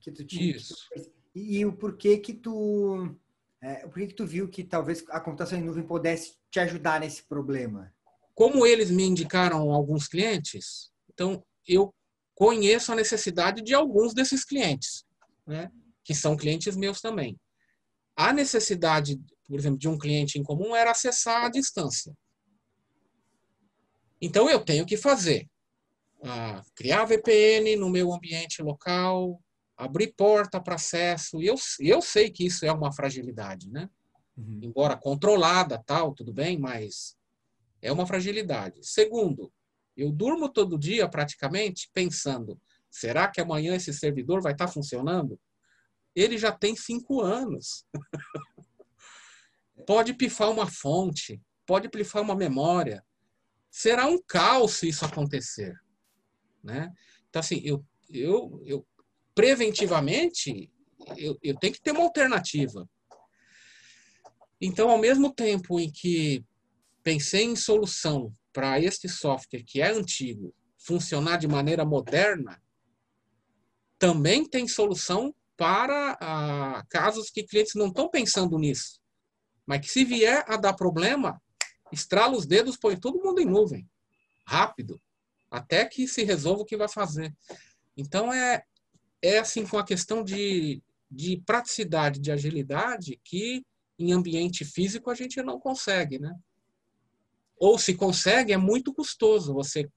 que 0.00 0.10
tu 0.10 0.24
tinha. 0.24 0.56
Isso. 0.56 0.74
Que 0.92 1.00
tu, 1.00 1.13
e, 1.34 1.64
o 1.66 1.72
porquê 1.72 2.18
que 2.18 2.32
tu, 2.32 3.16
é, 3.60 3.86
porquê 3.86 4.06
que 4.06 4.14
tu 4.14 4.26
viu 4.26 4.48
que 4.48 4.62
talvez 4.62 5.04
a 5.08 5.20
computação 5.20 5.58
em 5.58 5.62
nuvem 5.62 5.86
pudesse 5.86 6.36
te 6.50 6.60
ajudar 6.60 7.00
nesse 7.00 7.22
problema? 7.24 7.92
Como 8.34 8.66
eles 8.66 8.90
me 8.90 9.04
indicaram 9.04 9.72
alguns 9.72 10.06
clientes, 10.06 10.90
então 11.12 11.44
eu 11.66 11.92
conheço 12.34 12.92
a 12.92 12.96
necessidade 12.96 13.62
de 13.62 13.74
alguns 13.74 14.12
desses 14.12 14.44
clientes 14.44 15.04
né, 15.46 15.70
que 16.04 16.14
são 16.14 16.36
clientes 16.36 16.76
meus 16.76 17.00
também. 17.00 17.38
A 18.16 18.32
necessidade, 18.32 19.20
por 19.46 19.58
exemplo, 19.58 19.78
de 19.78 19.88
um 19.88 19.98
cliente 19.98 20.38
em 20.38 20.42
comum 20.42 20.74
era 20.74 20.90
acessar 20.90 21.44
à 21.44 21.48
distância. 21.48 22.12
Então 24.20 24.48
eu 24.48 24.64
tenho 24.64 24.86
que 24.86 24.96
fazer 24.96 25.46
ah, 26.22 26.62
criar 26.74 27.04
VPN 27.04 27.76
no 27.76 27.90
meu 27.90 28.12
ambiente 28.12 28.62
local, 28.62 29.40
abrir 29.76 30.14
porta 30.16 30.60
para 30.60 30.76
acesso. 30.76 31.42
E 31.42 31.46
eu, 31.46 31.56
eu 31.80 32.00
sei 32.00 32.30
que 32.30 32.46
isso 32.46 32.64
é 32.64 32.72
uma 32.72 32.92
fragilidade, 32.92 33.70
né? 33.70 33.88
Uhum. 34.36 34.60
Embora 34.62 34.96
controlada, 34.96 35.82
tal, 35.84 36.12
tudo 36.14 36.32
bem, 36.32 36.58
mas 36.58 37.16
é 37.80 37.92
uma 37.92 38.06
fragilidade. 38.06 38.80
Segundo, 38.82 39.52
eu 39.96 40.10
durmo 40.10 40.48
todo 40.48 40.78
dia 40.78 41.08
praticamente 41.08 41.88
pensando 41.92 42.60
Será 42.94 43.26
que 43.26 43.40
amanhã 43.40 43.74
esse 43.74 43.92
servidor 43.92 44.40
vai 44.40 44.52
estar 44.52 44.68
funcionando? 44.68 45.36
Ele 46.14 46.38
já 46.38 46.52
tem 46.52 46.76
cinco 46.76 47.20
anos. 47.20 47.84
pode 49.84 50.14
pifar 50.14 50.48
uma 50.48 50.70
fonte, 50.70 51.42
pode 51.66 51.88
pifar 51.88 52.22
uma 52.22 52.36
memória. 52.36 53.04
Será 53.68 54.06
um 54.06 54.22
caos 54.22 54.74
se 54.74 54.88
isso 54.88 55.04
acontecer. 55.04 55.74
Né? 56.62 56.88
Então, 57.28 57.40
assim, 57.40 57.60
eu, 57.64 57.84
eu, 58.08 58.62
eu 58.64 58.86
preventivamente, 59.34 60.70
eu, 61.16 61.38
eu 61.42 61.58
tenho 61.58 61.72
que 61.72 61.80
ter 61.80 61.92
uma 61.92 62.04
alternativa. 62.04 62.88
Então, 64.60 64.88
ao 64.88 64.98
mesmo 64.98 65.32
tempo 65.32 65.78
em 65.78 65.90
que 65.90 66.44
pensei 67.02 67.44
em 67.44 67.56
solução 67.56 68.32
para 68.52 68.80
este 68.80 69.08
software 69.08 69.64
que 69.64 69.80
é 69.80 69.90
antigo 69.90 70.54
funcionar 70.78 71.38
de 71.38 71.48
maneira 71.48 71.84
moderna, 71.84 72.62
também 73.98 74.48
tem 74.48 74.68
solução 74.68 75.34
para 75.56 76.16
ah, 76.20 76.84
casos 76.88 77.30
que 77.30 77.44
clientes 77.44 77.74
não 77.74 77.88
estão 77.88 78.08
pensando 78.08 78.58
nisso. 78.58 79.00
Mas 79.66 79.80
que 79.80 79.88
se 79.88 80.04
vier 80.04 80.44
a 80.46 80.56
dar 80.56 80.74
problema, 80.74 81.40
estrala 81.92 82.36
os 82.36 82.46
dedos, 82.46 82.76
põe 82.76 82.98
todo 82.98 83.22
mundo 83.22 83.40
em 83.40 83.46
nuvem. 83.46 83.88
Rápido. 84.46 85.00
Até 85.50 85.84
que 85.84 86.06
se 86.06 86.24
resolva 86.24 86.62
o 86.62 86.64
que 86.64 86.76
vai 86.76 86.88
fazer. 86.88 87.34
Então, 87.96 88.32
é, 88.32 88.62
é 89.22 89.38
assim 89.38 89.66
com 89.66 89.78
a 89.78 89.84
questão 89.84 90.22
de, 90.22 90.82
de 91.10 91.42
praticidade, 91.46 92.20
de 92.20 92.30
agilidade, 92.30 93.20
que 93.24 93.64
em 93.98 94.12
ambiente 94.12 94.64
físico 94.64 95.10
a 95.10 95.14
gente 95.14 95.42
não 95.42 95.58
consegue, 95.58 96.18
né? 96.18 96.34
Ou 97.56 97.78
se 97.78 97.94
consegue, 97.94 98.52
é 98.52 98.56
muito 98.56 98.92
custoso 98.92 99.54
você 99.54 99.88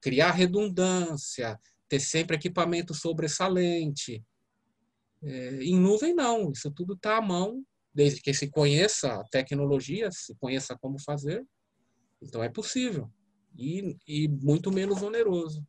criar 0.00 0.30
redundância, 0.30 1.58
ter 1.88 2.00
sempre 2.00 2.36
equipamento 2.36 2.94
sobressalente. 2.94 4.24
É, 5.22 5.62
em 5.62 5.78
nuvem, 5.78 6.14
não. 6.14 6.52
Isso 6.52 6.70
tudo 6.70 6.94
está 6.94 7.16
à 7.16 7.22
mão, 7.22 7.64
desde 7.92 8.20
que 8.20 8.32
se 8.32 8.48
conheça 8.48 9.14
a 9.14 9.24
tecnologia, 9.24 10.10
se 10.12 10.34
conheça 10.36 10.76
como 10.80 11.00
fazer. 11.00 11.44
Então, 12.22 12.42
é 12.42 12.48
possível. 12.48 13.10
E, 13.58 13.96
e 14.06 14.28
muito 14.28 14.70
menos 14.70 15.02
oneroso. 15.02 15.66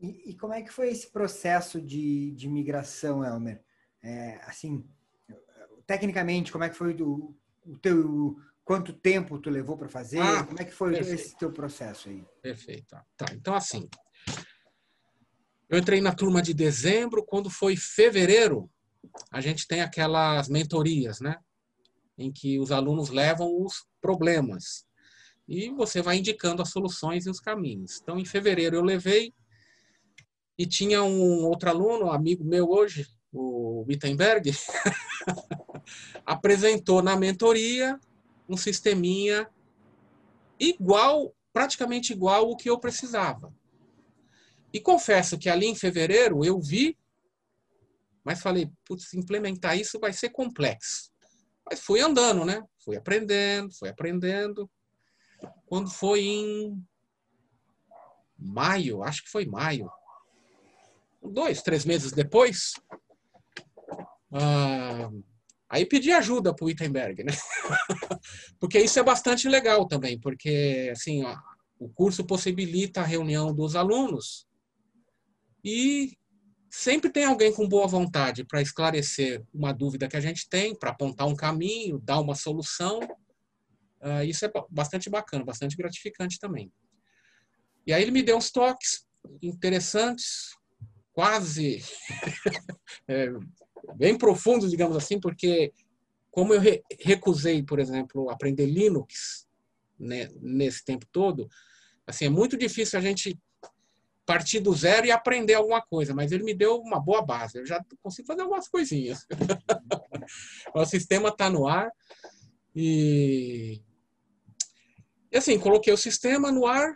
E, 0.00 0.30
e, 0.30 0.36
como 0.36 0.52
é 0.52 0.62
que 0.62 0.72
foi 0.72 0.90
esse 0.90 1.10
processo 1.10 1.80
de, 1.80 2.30
de 2.32 2.48
migração, 2.48 3.24
Elmer? 3.24 3.62
É, 4.02 4.40
assim, 4.44 4.84
tecnicamente, 5.86 6.52
como 6.52 6.64
é 6.64 6.68
que 6.68 6.76
foi 6.76 6.92
do, 6.92 7.34
o 7.64 7.76
teu 7.78 8.36
quanto 8.64 8.92
tempo 8.92 9.38
tu 9.38 9.48
levou 9.48 9.76
para 9.76 9.88
fazer? 9.88 10.20
Ah, 10.20 10.44
como 10.44 10.60
é 10.60 10.64
que 10.64 10.74
foi 10.74 10.92
perfeito. 10.92 11.20
esse 11.20 11.38
teu 11.38 11.52
processo 11.52 12.08
aí? 12.08 12.26
Perfeito. 12.42 12.96
Tá. 13.16 13.26
Então 13.32 13.54
assim, 13.54 13.88
eu 15.68 15.78
entrei 15.78 16.00
na 16.00 16.14
turma 16.14 16.42
de 16.42 16.52
dezembro, 16.52 17.24
quando 17.24 17.48
foi 17.48 17.76
fevereiro, 17.76 18.70
a 19.30 19.40
gente 19.40 19.66
tem 19.66 19.80
aquelas 19.80 20.48
mentorias, 20.48 21.20
né? 21.20 21.36
Em 22.18 22.32
que 22.32 22.58
os 22.58 22.72
alunos 22.72 23.08
levam 23.08 23.62
os 23.62 23.86
problemas 24.00 24.86
e 25.48 25.70
você 25.70 26.02
vai 26.02 26.16
indicando 26.16 26.60
as 26.60 26.70
soluções 26.70 27.26
e 27.26 27.30
os 27.30 27.38
caminhos. 27.38 28.00
Então, 28.02 28.18
em 28.18 28.24
fevereiro 28.24 28.76
eu 28.76 28.82
levei 28.82 29.32
e 30.58 30.66
tinha 30.66 31.02
um 31.02 31.44
outro 31.44 31.68
aluno, 31.68 32.10
amigo 32.10 32.44
meu 32.44 32.70
hoje, 32.70 33.06
o 33.32 33.84
Wittenberg, 33.86 34.50
apresentou 36.24 37.02
na 37.02 37.16
mentoria 37.16 37.98
um 38.48 38.56
sisteminha 38.56 39.48
igual, 40.58 41.34
praticamente 41.52 42.12
igual 42.12 42.50
o 42.50 42.56
que 42.56 42.70
eu 42.70 42.78
precisava. 42.78 43.52
E 44.72 44.80
confesso 44.80 45.38
que 45.38 45.48
ali 45.48 45.66
em 45.66 45.74
fevereiro 45.74 46.44
eu 46.44 46.60
vi, 46.60 46.96
mas 48.24 48.40
falei, 48.40 48.70
putz, 48.84 49.14
implementar 49.14 49.78
isso 49.78 50.00
vai 50.00 50.12
ser 50.12 50.30
complexo. 50.30 51.12
Mas 51.68 51.80
fui 51.80 52.00
andando, 52.00 52.44
né? 52.44 52.62
Fui 52.84 52.96
aprendendo, 52.96 53.72
fui 53.72 53.88
aprendendo. 53.88 54.70
Quando 55.66 55.90
foi 55.90 56.24
em 56.24 56.86
maio, 58.38 59.02
acho 59.02 59.24
que 59.24 59.30
foi 59.30 59.46
maio, 59.46 59.90
dois, 61.30 61.62
três 61.62 61.84
meses 61.84 62.12
depois, 62.12 62.72
ah, 64.32 65.10
Aí 65.68 65.84
pedi 65.84 66.12
ajuda 66.12 66.54
para 66.54 66.64
o 66.64 66.68
Wittenberg, 66.68 67.24
né? 67.24 67.32
porque 68.60 68.78
isso 68.78 68.98
é 68.98 69.02
bastante 69.02 69.48
legal 69.48 69.86
também, 69.86 70.18
porque 70.18 70.88
assim, 70.92 71.24
ó, 71.24 71.36
o 71.78 71.88
curso 71.88 72.24
possibilita 72.24 73.00
a 73.00 73.04
reunião 73.04 73.52
dos 73.52 73.74
alunos 73.74 74.46
e 75.64 76.16
sempre 76.70 77.10
tem 77.10 77.24
alguém 77.24 77.52
com 77.52 77.68
boa 77.68 77.88
vontade 77.88 78.44
para 78.44 78.62
esclarecer 78.62 79.44
uma 79.52 79.72
dúvida 79.72 80.06
que 80.06 80.16
a 80.16 80.20
gente 80.20 80.48
tem, 80.48 80.74
para 80.74 80.90
apontar 80.90 81.26
um 81.26 81.34
caminho, 81.34 81.98
dar 81.98 82.20
uma 82.20 82.36
solução. 82.36 83.00
Uh, 84.00 84.22
isso 84.24 84.44
é 84.44 84.52
bastante 84.70 85.10
bacana, 85.10 85.44
bastante 85.44 85.76
gratificante 85.76 86.38
também. 86.38 86.72
E 87.84 87.92
aí 87.92 88.02
ele 88.02 88.12
me 88.12 88.22
deu 88.22 88.36
uns 88.36 88.52
toques 88.52 89.04
interessantes, 89.42 90.54
quase 91.16 91.82
é, 93.08 93.32
bem 93.96 94.18
profundos, 94.18 94.70
digamos 94.70 94.94
assim, 94.94 95.18
porque 95.18 95.72
como 96.30 96.52
eu 96.52 96.60
re 96.60 96.82
recusei, 97.00 97.62
por 97.62 97.78
exemplo, 97.78 98.28
aprender 98.28 98.66
Linux 98.66 99.48
né, 99.98 100.28
nesse 100.42 100.84
tempo 100.84 101.06
todo, 101.10 101.48
assim 102.06 102.26
é 102.26 102.28
muito 102.28 102.54
difícil 102.58 102.98
a 102.98 103.02
gente 103.02 103.40
partir 104.26 104.60
do 104.60 104.74
zero 104.74 105.06
e 105.06 105.10
aprender 105.10 105.54
alguma 105.54 105.80
coisa, 105.80 106.12
mas 106.12 106.32
ele 106.32 106.44
me 106.44 106.52
deu 106.52 106.76
uma 106.76 107.00
boa 107.00 107.22
base. 107.22 107.60
Eu 107.60 107.64
já 107.64 107.82
consigo 108.02 108.26
fazer 108.26 108.42
algumas 108.42 108.68
coisinhas. 108.68 109.26
o 110.74 110.84
sistema 110.84 111.30
está 111.30 111.48
no 111.48 111.66
ar 111.66 111.90
e, 112.74 113.80
e 115.32 115.38
assim 115.38 115.58
coloquei 115.58 115.94
o 115.94 115.96
sistema 115.96 116.52
no 116.52 116.66
ar, 116.66 116.94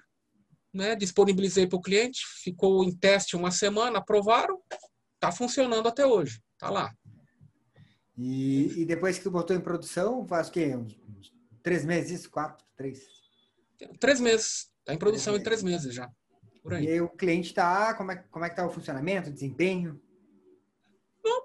né, 0.73 0.95
disponibilizei 0.95 1.67
para 1.67 1.77
o 1.77 1.83
cliente, 1.83 2.21
ficou 2.43 2.85
em 2.85 2.95
teste 2.95 3.37
uma 3.37 3.51
semana, 3.51 3.99
aprovaram, 3.99 4.61
está 5.15 5.33
funcionando 5.33 5.89
até 5.89 6.07
hoje, 6.07 6.41
está 6.55 6.71
lá. 6.71 6.95
E, 8.17 8.83
e, 8.83 8.85
depois 8.85 9.19
que 9.19 9.29
botou 9.31 9.57
em 9.57 9.61
produção, 9.61 10.27
faz 10.27 10.49
o 10.49 10.53
quê? 10.53 10.77
Uns, 10.77 10.95
uns 11.09 11.33
três 11.63 11.85
meses, 11.85 12.27
quatro, 12.27 12.65
três? 12.77 13.03
Três 13.99 14.21
meses. 14.21 14.71
Está 14.81 14.93
em 14.95 14.99
produção 14.99 15.33
três 15.35 15.41
em 15.41 15.45
três 15.45 15.63
meses 15.63 15.95
já. 15.95 16.11
Por 16.63 16.75
aí. 16.75 16.85
E 16.85 16.89
aí 16.91 17.01
o 17.01 17.09
cliente 17.09 17.49
está, 17.49 17.95
como 17.95 18.13
é, 18.13 18.17
como 18.31 18.45
é 18.45 18.49
que 18.49 18.53
está 18.53 18.67
o 18.67 18.71
funcionamento, 18.71 19.31
o 19.31 19.33
desempenho? 19.33 20.01
Não, 21.25 21.45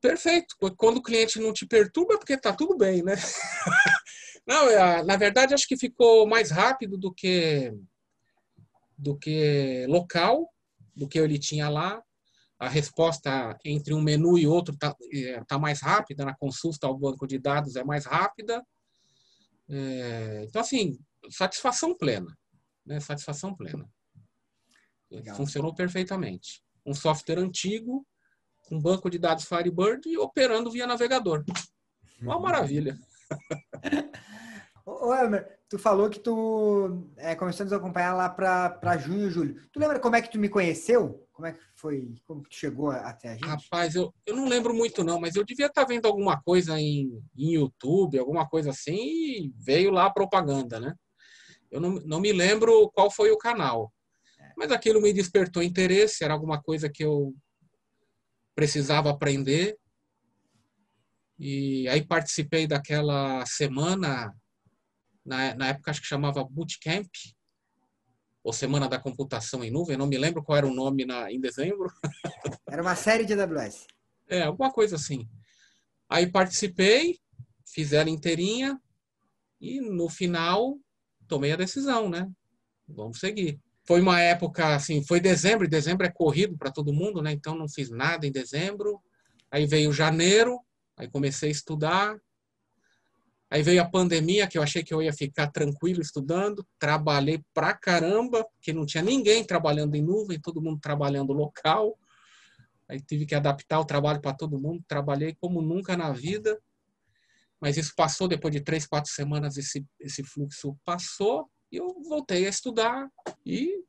perfeito. 0.00 0.56
Quando 0.76 0.96
o 0.96 1.02
cliente 1.02 1.38
não 1.38 1.52
te 1.52 1.64
perturba, 1.64 2.14
é 2.14 2.18
porque 2.18 2.32
está 2.32 2.52
tudo 2.52 2.76
bem, 2.76 3.02
né? 3.02 3.14
não, 4.46 4.68
é, 4.68 5.04
na 5.04 5.16
verdade, 5.16 5.54
acho 5.54 5.68
que 5.68 5.76
ficou 5.76 6.26
mais 6.26 6.50
rápido 6.50 6.98
do 6.98 7.14
que 7.14 7.72
do 8.96 9.16
que 9.16 9.86
local, 9.88 10.48
do 10.94 11.08
que 11.08 11.18
ele 11.18 11.38
tinha 11.38 11.68
lá. 11.68 12.02
A 12.58 12.68
resposta 12.68 13.56
entre 13.64 13.92
um 13.92 14.00
menu 14.00 14.38
e 14.38 14.46
outro 14.46 14.74
está 14.74 14.96
é, 15.12 15.44
tá 15.44 15.58
mais 15.58 15.80
rápida, 15.80 16.24
na 16.24 16.34
consulta 16.34 16.86
ao 16.86 16.96
banco 16.96 17.26
de 17.26 17.38
dados 17.38 17.76
é 17.76 17.84
mais 17.84 18.06
rápida. 18.06 18.64
É, 19.68 20.44
então, 20.48 20.62
assim, 20.62 20.98
satisfação 21.30 21.94
plena. 21.96 22.34
Né? 22.84 22.98
Satisfação 23.00 23.54
plena. 23.54 23.86
Legal. 25.10 25.36
Funcionou 25.36 25.74
perfeitamente. 25.74 26.62
Um 26.84 26.94
software 26.94 27.38
antigo, 27.38 28.06
um 28.70 28.80
banco 28.80 29.10
de 29.10 29.18
dados 29.18 29.44
Firebird 29.44 30.08
e 30.08 30.16
operando 30.16 30.70
via 30.70 30.86
navegador. 30.86 31.44
Uma 32.20 32.38
maravilha. 32.40 32.98
Ô, 34.84 35.12
Elmer, 35.12 35.55
tu 35.68 35.78
falou 35.78 36.08
que 36.08 36.20
tu 36.20 37.08
é, 37.16 37.34
começou 37.34 37.64
a 37.64 37.66
nos 37.66 37.72
acompanhar 37.72 38.14
lá 38.14 38.28
para 38.28 38.96
junho 38.98 39.30
julho. 39.30 39.68
Tu 39.72 39.80
lembra 39.80 39.98
como 39.98 40.16
é 40.16 40.22
que 40.22 40.30
tu 40.30 40.38
me 40.38 40.48
conheceu? 40.48 41.26
Como 41.32 41.46
é 41.46 41.52
que 41.52 41.60
foi? 41.74 42.14
Como 42.26 42.42
que 42.42 42.50
tu 42.50 42.56
chegou 42.56 42.90
até 42.90 43.30
a 43.30 43.34
gente? 43.34 43.46
Rapaz, 43.46 43.94
eu, 43.94 44.14
eu 44.24 44.34
não 44.34 44.48
lembro 44.48 44.72
muito 44.72 45.04
não, 45.04 45.20
mas 45.20 45.34
eu 45.34 45.44
devia 45.44 45.66
estar 45.66 45.82
tá 45.82 45.88
vendo 45.88 46.06
alguma 46.06 46.40
coisa 46.40 46.80
em, 46.80 47.22
em 47.36 47.54
YouTube, 47.54 48.18
alguma 48.18 48.48
coisa 48.48 48.70
assim, 48.70 48.96
e 48.96 49.54
veio 49.56 49.90
lá 49.90 50.06
a 50.06 50.12
propaganda, 50.12 50.80
né? 50.80 50.94
Eu 51.70 51.80
não, 51.80 51.94
não 52.06 52.20
me 52.20 52.32
lembro 52.32 52.90
qual 52.92 53.10
foi 53.10 53.30
o 53.30 53.38
canal. 53.38 53.92
Mas 54.56 54.70
aquilo 54.70 55.02
me 55.02 55.12
despertou 55.12 55.62
interesse, 55.62 56.24
era 56.24 56.32
alguma 56.32 56.62
coisa 56.62 56.88
que 56.88 57.04
eu 57.04 57.34
precisava 58.54 59.10
aprender. 59.10 59.76
E 61.38 61.86
aí 61.88 62.02
participei 62.02 62.66
daquela 62.66 63.44
semana 63.44 64.32
na, 65.26 65.54
na 65.54 65.68
época 65.68 65.90
acho 65.90 66.00
que 66.00 66.06
chamava 66.06 66.44
Bootcamp, 66.44 67.10
ou 68.42 68.52
Semana 68.52 68.88
da 68.88 68.98
Computação 68.98 69.64
em 69.64 69.72
Nuvem, 69.72 69.96
não 69.96 70.06
me 70.06 70.16
lembro 70.16 70.42
qual 70.42 70.56
era 70.56 70.66
o 70.66 70.72
nome 70.72 71.04
na, 71.04 71.32
em 71.32 71.40
dezembro. 71.40 71.92
Era 72.70 72.80
uma 72.80 72.94
série 72.94 73.24
de 73.24 73.32
AWS. 73.32 73.88
É, 74.28 74.42
alguma 74.42 74.72
coisa 74.72 74.94
assim. 74.94 75.28
Aí 76.08 76.30
participei, 76.30 77.18
fiz 77.66 77.92
ela 77.92 78.08
inteirinha 78.08 78.80
e 79.60 79.80
no 79.80 80.08
final 80.08 80.78
tomei 81.26 81.52
a 81.52 81.56
decisão, 81.56 82.08
né? 82.08 82.30
Vamos 82.86 83.18
seguir. 83.18 83.60
Foi 83.84 84.00
uma 84.00 84.20
época 84.20 84.76
assim, 84.76 85.04
foi 85.04 85.18
dezembro, 85.20 85.64
e 85.64 85.68
dezembro 85.68 86.06
é 86.06 86.10
corrido 86.10 86.56
para 86.56 86.70
todo 86.70 86.92
mundo, 86.92 87.20
né? 87.20 87.32
Então 87.32 87.56
não 87.56 87.68
fiz 87.68 87.90
nada 87.90 88.26
em 88.26 88.32
dezembro. 88.32 89.00
Aí 89.50 89.66
veio 89.66 89.92
janeiro, 89.92 90.60
aí 90.96 91.08
comecei 91.08 91.48
a 91.48 91.52
estudar, 91.52 92.16
Aí 93.50 93.62
veio 93.62 93.80
a 93.80 93.88
pandemia, 93.88 94.46
que 94.48 94.58
eu 94.58 94.62
achei 94.62 94.82
que 94.82 94.92
eu 94.92 95.00
ia 95.00 95.12
ficar 95.12 95.50
tranquilo 95.50 96.00
estudando. 96.00 96.66
Trabalhei 96.78 97.40
pra 97.54 97.74
caramba, 97.74 98.44
porque 98.44 98.72
não 98.72 98.84
tinha 98.84 99.02
ninguém 99.02 99.44
trabalhando 99.44 99.94
em 99.94 100.02
nuvem, 100.02 100.40
todo 100.40 100.60
mundo 100.60 100.80
trabalhando 100.80 101.32
local. 101.32 101.96
Aí 102.88 103.00
tive 103.00 103.24
que 103.24 103.34
adaptar 103.34 103.78
o 103.78 103.84
trabalho 103.84 104.20
para 104.20 104.34
todo 104.34 104.58
mundo. 104.58 104.82
Trabalhei 104.88 105.36
como 105.40 105.62
nunca 105.62 105.96
na 105.96 106.12
vida. 106.12 106.60
Mas 107.60 107.76
isso 107.76 107.92
passou, 107.96 108.26
depois 108.26 108.52
de 108.52 108.60
três, 108.60 108.84
quatro 108.84 109.10
semanas, 109.10 109.56
esse, 109.56 109.86
esse 110.00 110.24
fluxo 110.24 110.76
passou. 110.84 111.48
E 111.70 111.76
eu 111.76 112.02
voltei 112.08 112.46
a 112.46 112.50
estudar. 112.50 113.08
E, 113.44 113.80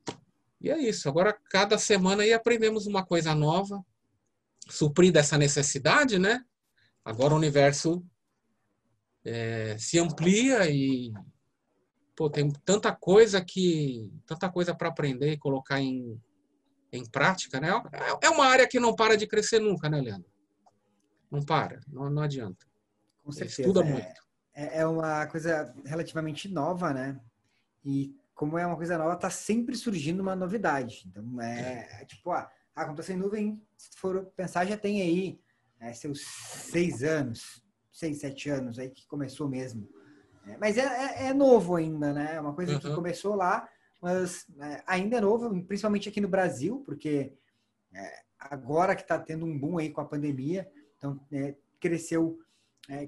e 0.61 0.69
é 0.69 0.77
isso. 0.77 1.09
Agora, 1.09 1.35
cada 1.49 1.79
semana 1.79 2.21
aí 2.21 2.31
aprendemos 2.31 2.85
uma 2.85 3.03
coisa 3.03 3.33
nova. 3.33 3.83
Suprir 4.69 5.11
dessa 5.11 5.37
necessidade, 5.37 6.19
né? 6.19 6.43
Agora 7.03 7.33
o 7.33 7.37
universo 7.37 8.05
é, 9.27 9.77
se 9.77 9.99
amplia 9.99 10.69
e 10.69 11.13
pô, 12.15 12.29
tem 12.29 12.49
tanta 12.65 12.95
coisa 12.95 13.43
que 13.43 14.11
tanta 14.25 14.49
coisa 14.49 14.73
para 14.73 14.87
aprender 14.87 15.33
e 15.33 15.37
colocar 15.37 15.79
em, 15.79 16.19
em 16.91 17.05
prática, 17.05 17.59
né? 17.59 17.69
É, 17.91 18.27
é 18.27 18.29
uma 18.29 18.45
área 18.45 18.67
que 18.67 18.79
não 18.79 18.95
para 18.95 19.17
de 19.17 19.27
crescer 19.27 19.59
nunca, 19.59 19.89
né, 19.89 19.99
Leandro? 19.99 20.29
Não 21.29 21.43
para, 21.43 21.79
não, 21.87 22.09
não 22.09 22.23
adianta. 22.23 22.65
Com 23.23 23.31
certeza. 23.31 23.61
Estuda 23.61 23.81
é, 23.81 23.83
muito. 23.83 24.21
É, 24.53 24.79
é 24.79 24.87
uma 24.87 25.27
coisa 25.27 25.73
relativamente 25.85 26.47
nova, 26.47 26.93
né? 26.93 27.19
E 27.83 28.15
como 28.33 28.57
é 28.57 28.65
uma 28.65 28.77
coisa 28.77 28.97
nova, 28.97 29.13
está 29.13 29.29
sempre 29.29 29.75
surgindo 29.75 30.21
uma 30.21 30.35
novidade. 30.35 31.03
Então, 31.07 31.41
é, 31.41 32.01
é. 32.01 32.05
tipo, 32.05 32.31
ah, 32.31 32.49
a 32.75 32.85
computação 32.85 33.15
em 33.15 33.19
nuvem, 33.19 33.61
se 33.75 33.89
for 33.97 34.25
pensar, 34.35 34.65
já 34.65 34.77
tem 34.77 35.01
aí 35.01 35.39
é, 35.79 35.91
seus 35.91 36.21
seis 36.21 37.03
anos, 37.03 37.63
seis, 37.97 38.19
sete 38.19 38.47
anos 38.47 38.77
aí 38.77 38.91
que 38.91 39.07
começou 39.07 39.49
mesmo. 39.49 39.89
É, 40.45 40.55
mas 40.57 40.77
é, 40.77 40.83
é, 40.83 41.27
é, 41.29 41.33
novo 41.33 41.75
ainda, 41.75 42.13
né? 42.13 42.35
É 42.35 42.39
uma 42.39 42.53
coisa 42.53 42.73
uhum. 42.73 42.79
que 42.79 42.93
começou 42.93 43.33
lá, 43.33 43.67
mas 43.99 44.45
é, 44.59 44.83
ainda 44.85 45.17
é 45.17 45.21
novo, 45.21 45.49
principalmente 45.63 46.07
aqui 46.07 46.21
no 46.21 46.27
Brasil, 46.27 46.83
porque 46.85 47.33
é, 47.91 48.21
agora 48.39 48.95
que 48.95 49.01
está 49.01 49.17
tendo 49.17 49.47
um 49.47 49.57
boom 49.57 49.79
aí 49.79 49.89
com 49.89 49.99
a 49.99 50.05
pandemia, 50.05 50.71
então 50.95 51.19
é, 51.31 51.55
cresceu, 51.79 52.37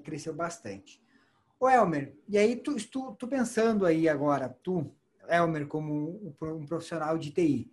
cresceu 0.03 0.33
bastante. 0.33 0.99
Ô 1.59 1.69
Elmer, 1.69 2.15
e 2.27 2.37
aí 2.37 2.55
tu, 2.55 2.75
tu, 2.87 3.13
tu, 3.13 3.27
pensando 3.27 3.85
aí 3.85 4.09
agora, 4.09 4.49
tu, 4.63 4.91
Elmer, 5.27 5.67
como 5.67 6.19
um 6.41 6.65
profissional 6.65 7.17
de 7.17 7.31
TI, 7.31 7.71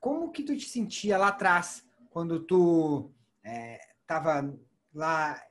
como 0.00 0.30
que 0.30 0.42
tu 0.42 0.56
te 0.56 0.68
sentia 0.68 1.18
lá 1.18 1.28
atrás, 1.28 1.84
quando 2.10 2.40
tu 2.40 3.10
estava 3.44 4.54
lá 4.94 5.42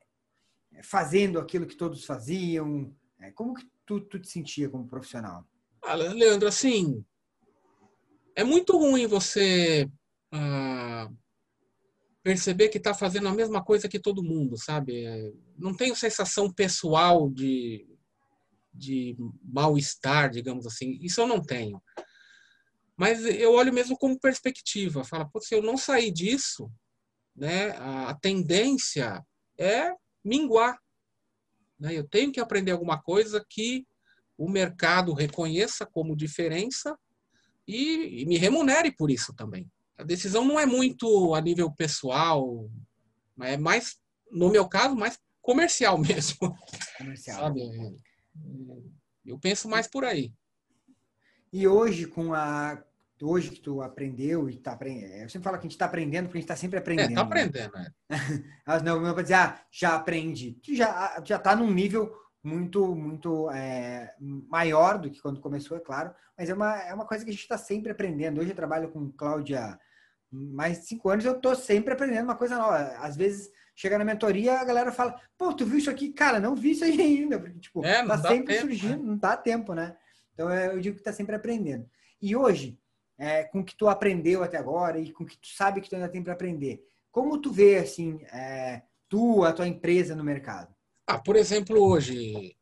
fazendo 0.84 1.40
aquilo 1.40 1.66
que 1.66 1.76
todos 1.76 2.06
faziam? 2.06 2.94
É, 3.20 3.32
como 3.32 3.54
que 3.54 3.66
tu, 3.86 4.02
tu 4.02 4.20
te 4.20 4.28
sentia 4.28 4.70
como 4.70 4.88
profissional? 4.88 5.46
Ah, 5.84 5.96
Leandro, 5.96 6.48
assim, 6.48 7.04
é 8.36 8.44
muito 8.44 8.78
ruim 8.78 9.08
você 9.08 9.90
ah, 10.32 11.10
perceber 12.22 12.70
que 12.70 12.78
está 12.78 12.94
fazendo 12.94 13.28
a 13.28 13.34
mesma 13.34 13.64
coisa 13.64 13.88
que 13.88 14.00
todo 14.00 14.24
mundo, 14.24 14.58
sabe? 14.58 15.06
É, 15.06 15.32
não 15.58 15.74
tenho 15.74 15.96
sensação 15.96 16.52
pessoal 16.52 17.30
de, 17.30 17.88
de 18.74 19.16
mal-estar, 19.42 20.30
digamos 20.30 20.68
assim. 20.68 21.00
Isso 21.02 21.22
eu 21.22 21.28
não 21.28 21.42
tenho. 21.42 21.82
Mas 22.98 23.24
eu 23.26 23.54
olho 23.54 23.74
mesmo 23.74 23.98
como 23.98 24.20
perspectiva. 24.20 25.04
Fala, 25.04 25.30
se 25.40 25.56
eu 25.56 25.62
não 25.62 25.78
sair 25.78 26.12
disso, 26.12 26.70
né, 27.36 27.70
a 27.78 28.14
tendência 28.16 29.24
é 29.58 29.94
minguar. 30.24 30.80
Né? 31.80 31.94
Eu 31.94 32.08
tenho 32.08 32.32
que 32.32 32.40
aprender 32.40 32.72
alguma 32.72 33.02
coisa 33.02 33.46
que 33.50 33.86
o 34.38 34.50
mercado 34.50 35.14
reconheça 35.14 35.86
como 35.86 36.16
diferença 36.16 36.98
e, 37.68 38.22
e 38.22 38.26
me 38.26 38.38
remunere 38.38 38.92
por 38.92 39.10
isso 39.10 39.34
também. 39.34 39.70
A 39.98 40.04
decisão 40.04 40.46
não 40.46 40.60
é 40.60 40.66
muito 40.66 41.34
a 41.34 41.42
nível 41.42 41.72
pessoal, 41.72 42.70
é 43.42 43.58
mais, 43.58 43.98
no 44.32 44.50
meu 44.50 44.68
caso, 44.68 44.96
mais 44.96 45.20
comercial 45.42 45.98
mesmo. 46.00 46.56
Comercial. 46.98 47.40
Sabe? 47.40 47.62
É, 47.62 47.94
eu 49.26 49.40
penso 49.40 49.68
mais 49.68 49.88
por 49.88 50.06
aí. 50.06 50.32
E 51.52 51.68
hoje, 51.68 52.06
com 52.06 52.34
a. 52.34 52.84
Hoje 53.22 53.50
que 53.50 53.60
tu 53.60 53.82
aprendeu 53.82 54.50
e 54.50 54.58
tá 54.58 54.74
aprendendo. 54.74 55.14
Eu 55.14 55.30
sempre 55.30 55.44
falo 55.46 55.58
que 55.58 55.62
a 55.62 55.64
gente 55.64 55.72
está 55.72 55.86
aprendendo, 55.86 56.26
porque 56.26 56.38
a 56.38 56.42
gente 56.42 56.50
está 56.50 56.56
sempre 56.56 56.78
aprendendo. 56.78 57.12
É, 57.12 57.16
tá 57.16 57.22
aprendendo, 57.22 57.74
né? 57.74 57.92
Elas 58.66 58.84
não 58.84 59.02
vão 59.02 59.22
dizer, 59.22 59.34
ah, 59.34 59.60
já 59.72 59.96
aprendi. 59.96 60.54
Tu 60.64 60.76
já, 60.76 61.22
já 61.26 61.40
tá 61.40 61.56
num 61.56 61.72
nível 61.72 62.14
muito, 62.44 62.96
muito 62.96 63.50
é, 63.52 64.14
maior 64.20 64.98
do 64.98 65.10
que 65.10 65.22
quando 65.22 65.42
começou, 65.42 65.76
é 65.76 65.80
claro, 65.80 66.14
mas 66.38 66.50
é 66.50 66.54
uma, 66.54 66.82
é 66.82 66.94
uma 66.94 67.06
coisa 67.06 67.24
que 67.24 67.30
a 67.30 67.34
gente 67.34 67.42
está 67.42 67.58
sempre 67.58 67.92
aprendendo. 67.92 68.40
Hoje 68.40 68.52
eu 68.52 68.56
trabalho 68.56 68.90
com 68.90 69.12
Cláudia 69.12 69.78
mais 70.32 70.80
de 70.80 70.88
cinco 70.88 71.10
anos, 71.10 71.26
eu 71.26 71.34
estou 71.34 71.56
sempre 71.56 71.94
aprendendo 71.94 72.26
uma 72.26 72.36
coisa 72.36 72.58
nova. 72.58 72.78
Às 73.00 73.16
vezes 73.16 73.50
chega 73.76 73.98
na 73.98 74.06
mentoria, 74.06 74.60
a 74.60 74.66
galera 74.66 74.92
fala, 74.92 75.20
pô, 75.38 75.54
tu 75.54 75.66
viu 75.66 75.78
isso 75.78 75.90
aqui? 75.90 76.12
Cara, 76.12 76.40
não 76.40 76.56
vi 76.56 76.72
isso 76.72 76.84
aí 76.84 77.00
ainda, 77.02 77.40
porque, 77.40 77.60
tipo, 77.60 77.86
é, 77.86 78.06
tá 78.06 78.18
sempre 78.18 78.56
tempo, 78.56 78.68
surgindo, 78.68 79.04
né? 79.04 79.10
não 79.10 79.18
dá 79.18 79.38
tempo, 79.38 79.74
né? 79.74 79.96
Então, 80.34 80.50
é, 80.50 80.68
eu 80.68 80.80
digo 80.80 80.98
que 80.98 81.04
tá 81.04 81.14
sempre 81.14 81.36
aprendendo. 81.36 81.90
E 82.22 82.36
hoje, 82.36 82.80
é, 83.18 83.44
com 83.44 83.60
o 83.60 83.66
que 83.66 83.76
tu 83.76 83.88
aprendeu 83.88 84.44
até 84.44 84.58
agora 84.58 85.00
e 85.00 85.12
com 85.12 85.24
o 85.24 85.28
que 85.28 85.38
tu 85.38 85.48
sabe 85.48 85.82
que 85.82 85.90
tu 85.90 85.96
ainda 85.96 86.10
tem 86.10 86.24
para 86.24 86.34
aprender, 86.34 86.84
como 87.12 87.42
tu 87.42 87.52
vê, 87.52 87.78
assim, 87.78 88.20
é, 88.26 88.84
tu, 89.10 89.44
a 89.44 89.52
tua 89.52 89.68
empresa 89.68 90.16
no 90.16 90.24
mercado? 90.24 90.74
Ah, 91.08 91.18
por 91.18 91.36
exemplo, 91.36 91.82
hoje, 91.82 92.56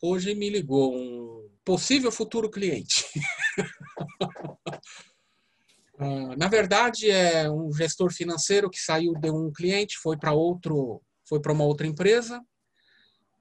hoje 0.00 0.34
me 0.34 0.48
ligou 0.48 0.94
um 0.94 1.50
possível 1.64 2.10
futuro 2.10 2.50
cliente. 2.50 3.04
Ah, 6.02 6.34
na 6.34 6.48
verdade, 6.48 7.10
é 7.10 7.50
um 7.50 7.70
gestor 7.74 8.10
financeiro 8.10 8.70
que 8.70 8.80
saiu 8.80 9.12
de 9.12 9.30
um 9.30 9.52
cliente, 9.52 9.98
foi 9.98 10.16
para 10.16 10.32
outro, 10.32 11.02
foi 11.28 11.42
para 11.42 11.52
uma 11.52 11.64
outra 11.64 11.86
empresa 11.86 12.42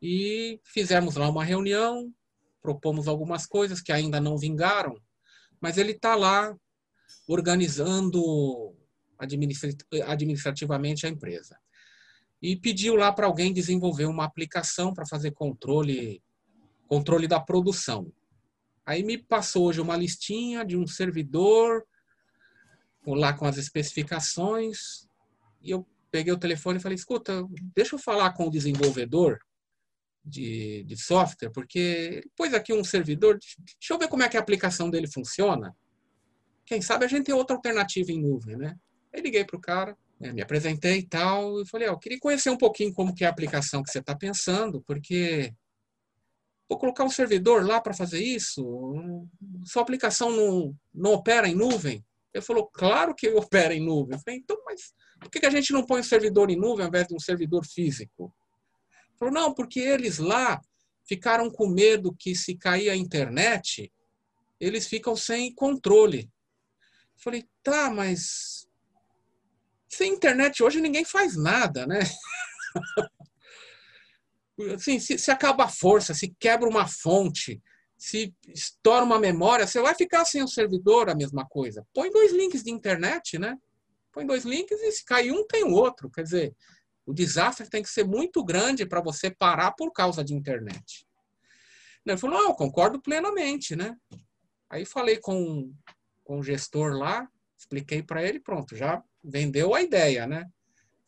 e 0.01 0.60
fizemos 0.65 1.15
lá 1.15 1.29
uma 1.29 1.45
reunião, 1.45 2.13
propomos 2.62 3.08
algumas 3.08 3.45
coisas 3.45 3.79
que 3.79 3.93
ainda 3.93 4.19
não 4.19 4.38
vingaram, 4.38 4.99
mas 5.62 5.78
ele 5.78 5.91
está 5.91 6.15
lá 6.15 6.56
organizando 7.28 8.76
administrativamente 10.06 11.06
a 11.06 11.10
empresa. 11.10 11.58
E 12.41 12.56
pediu 12.56 12.95
lá 12.95 13.12
para 13.12 13.28
alguém 13.28 13.54
desenvolver 13.54 14.06
uma 14.06 14.24
aplicação 14.24 14.93
para 14.93 15.06
fazer 15.06 15.32
controle, 15.32 16.24
controle 16.88 17.28
da 17.28 17.39
produção. 17.39 18.12
Aí 18.86 19.04
me 19.04 19.17
passou 19.17 19.67
hoje 19.67 19.82
uma 19.82 19.98
listinha 19.98 20.65
de 20.65 20.78
um 20.78 20.88
servidor 20.88 21.86
lá 23.06 23.34
com 23.34 23.45
as 23.45 23.58
especificações 23.58 25.08
e 25.62 25.72
eu 25.72 25.86
peguei 26.12 26.34
o 26.34 26.39
telefone 26.39 26.78
e 26.78 26.82
falei, 26.82 26.95
escuta, 26.95 27.45
deixa 27.76 27.95
eu 27.95 28.00
falar 28.00 28.34
com 28.34 28.48
o 28.48 28.52
desenvolvedor 28.52 29.39
de, 30.30 30.84
de 30.84 30.98
software, 30.98 31.52
porque 31.52 32.24
pôs 32.36 32.54
aqui 32.54 32.74
um 32.74 32.84
servidor, 32.84 33.38
deixa 33.39 33.94
eu 33.94 33.98
ver 33.98 34.08
como 34.08 34.24
é 34.24 34.30
que 34.30 34.38
a 34.38 34.39
aplicação 34.39 34.89
dele 34.89 35.08
funciona. 35.12 35.76
Quem 36.65 36.82
sabe 36.82 37.06
a 37.06 37.08
gente 37.08 37.26
tem 37.26 37.36
outra 37.36 37.56
alternativa 37.56 38.12
em 38.12 38.22
nuvem, 38.22 38.56
né? 38.56 38.76
Aí 39.13 39.22
liguei 39.22 39.44
para 39.44 39.58
o 39.58 39.62
cara, 39.62 39.98
né, 40.20 40.32
me 40.32 40.42
apresentei 40.42 41.00
e 41.00 41.08
tal, 41.08 41.62
e 41.62 41.68
falei, 41.68 41.88
eu 41.88 41.98
queria 41.98 42.20
conhecer 42.20 42.50
um 42.50 42.58
pouquinho 42.58 42.94
como 42.94 43.13
que 43.13 43.24
é 43.24 43.28
a 43.28 43.32
aplicação 43.32 43.82
que 43.82 43.89
você 43.89 44.00
está 44.00 44.15
pensando, 44.15 44.82
porque 44.86 45.52
vou 46.70 46.78
colocar 46.78 47.04
um 47.04 47.10
servidor 47.10 47.65
lá 47.65 47.82
para 47.82 47.94
fazer 47.94 48.22
isso, 48.22 48.63
sua 49.65 49.82
aplicação 49.82 50.30
não, 50.30 50.76
não 50.94 51.13
opera 51.13 51.48
em 51.48 51.56
nuvem. 51.56 52.06
Ele 52.32 52.44
falou, 52.44 52.70
claro 52.72 53.15
que 53.15 53.28
opera 53.34 53.74
em 53.74 53.84
nuvem. 53.84 54.15
Eu 54.15 54.22
falei, 54.22 54.39
então, 54.39 54.58
mas 54.65 54.94
por 55.20 55.32
que 55.32 55.46
a 55.46 55.50
gente 55.50 55.74
não 55.74 55.86
põe 55.86 56.02
um 56.02 56.04
servidor 56.04 56.52
em 56.52 56.56
nuvem 56.56 56.84
ao 56.84 56.89
invés 56.89 57.08
de 57.08 57.15
um 57.15 57.20
servidor 57.20 57.65
físico? 57.65 58.32
Falou, 59.19 59.34
não, 59.34 59.53
porque 59.53 59.79
eles 59.79 60.17
lá 60.17 60.62
ficaram 61.05 61.51
com 61.51 61.67
medo 61.67 62.15
que 62.17 62.34
se 62.34 62.55
cair 62.55 62.89
a 62.89 62.95
internet, 62.95 63.91
eles 64.60 64.88
ficam 64.88 65.15
sem 65.15 65.53
controle. 65.53 66.32
Falei, 67.17 67.45
tá, 67.62 67.91
mas 67.91 68.65
sem 69.89 70.13
internet 70.13 70.63
hoje 70.63 70.79
ninguém 70.79 71.03
faz 71.03 71.36
nada, 71.36 71.86
né? 71.86 71.99
assim, 74.73 74.99
se, 74.99 75.17
se 75.17 75.32
acaba 75.32 75.65
a 75.65 75.69
força, 75.69 76.13
se 76.13 76.34
quebra 76.39 76.69
uma 76.69 76.88
fonte, 76.88 77.62
se 77.97 78.34
estoura 78.47 79.03
uma 79.03 79.19
memória, 79.19 79.67
você 79.67 79.82
vai 79.82 79.95
ficar 79.95 80.23
sem 80.25 80.43
o 80.43 80.47
servidor, 80.47 81.10
a 81.10 81.15
mesma 81.15 81.45
coisa. 81.45 81.86
Põe 81.93 82.10
dois 82.10 82.32
links 82.32 82.63
de 82.63 82.71
internet, 82.71 83.38
né? 83.38 83.58
Põe 84.13 84.25
dois 84.25 84.45
links 84.45 84.79
e 84.79 84.91
se 84.91 85.03
cair 85.03 85.32
um, 85.32 85.45
tem 85.45 85.63
o 85.63 85.71
outro. 85.71 86.10
Quer 86.10 86.23
dizer, 86.23 86.55
o 87.10 87.13
desastre 87.13 87.67
tem 87.67 87.82
que 87.82 87.89
ser 87.89 88.06
muito 88.06 88.43
grande 88.43 88.86
para 88.86 89.02
você 89.02 89.32
parar 89.32 89.72
por 89.72 89.91
causa 89.91 90.24
de 90.24 90.36
internet. 90.36 91.08
Ele 92.06 92.15
falou, 92.17 92.38
não, 92.38 92.50
eu 92.50 92.54
concordo 92.54 93.02
plenamente, 93.02 93.76
né? 93.76 93.95
Aí 94.69 94.86
falei 94.86 95.17
com, 95.17 95.74
com 96.24 96.38
o 96.38 96.43
gestor 96.43 96.93
lá, 96.93 97.28
expliquei 97.58 98.04
para 98.04 98.24
ele, 98.24 98.39
pronto, 98.39 98.76
já 98.76 99.04
vendeu 99.24 99.74
a 99.74 99.82
ideia, 99.82 100.28
né? 100.28 100.45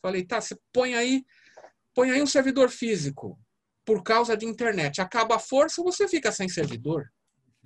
Falei, 0.02 0.26
tá, 0.26 0.42
você 0.42 0.58
põe 0.74 0.96
aí, 0.96 1.24
põe 1.94 2.10
aí 2.10 2.20
um 2.20 2.26
servidor 2.26 2.72
físico 2.72 3.40
por 3.86 4.02
causa 4.02 4.36
de 4.36 4.48
internet. 4.48 5.02
Acaba 5.02 5.36
a 5.36 5.40
força, 5.40 5.84
você 5.84 6.08
fica 6.08 6.32
sem 6.32 6.50
servidor. 6.50 7.14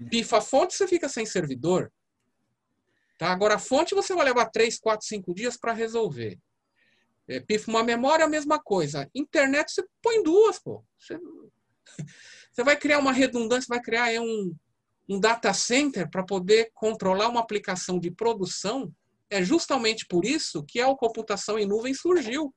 Pifa 0.09 0.39
a 0.39 0.41
fonte, 0.41 0.75
você 0.75 0.85
fica 0.85 1.07
sem 1.07 1.25
servidor. 1.25 1.89
Tá? 3.17 3.31
Agora, 3.31 3.55
a 3.55 3.59
fonte 3.59 3.95
você 3.95 4.13
vai 4.13 4.25
levar 4.25 4.47
3, 4.47 4.77
4, 4.77 5.07
5 5.07 5.33
dias 5.33 5.55
para 5.55 5.71
resolver. 5.71 6.37
É, 7.27 7.39
pifa 7.39 7.69
uma 7.71 7.83
memória, 7.83 8.25
a 8.25 8.29
mesma 8.29 8.59
coisa. 8.59 9.09
Internet, 9.13 9.71
você 9.71 9.83
põe 10.01 10.21
duas, 10.21 10.59
pô. 10.59 10.83
Você, 10.97 11.17
você 12.51 12.63
vai 12.63 12.77
criar 12.77 12.99
uma 12.99 13.11
redundância, 13.11 13.67
vai 13.67 13.81
criar 13.81 14.21
um, 14.21 14.55
um 15.09 15.19
data 15.19 15.53
center 15.53 16.09
para 16.09 16.23
poder 16.23 16.71
controlar 16.73 17.27
uma 17.29 17.39
aplicação 17.39 17.99
de 17.99 18.11
produção. 18.11 18.93
É 19.29 19.43
justamente 19.43 20.05
por 20.05 20.23
isso 20.23 20.63
que 20.63 20.79
a 20.79 20.95
computação 20.95 21.57
em 21.57 21.65
nuvem 21.65 21.93
surgiu. 21.93 22.53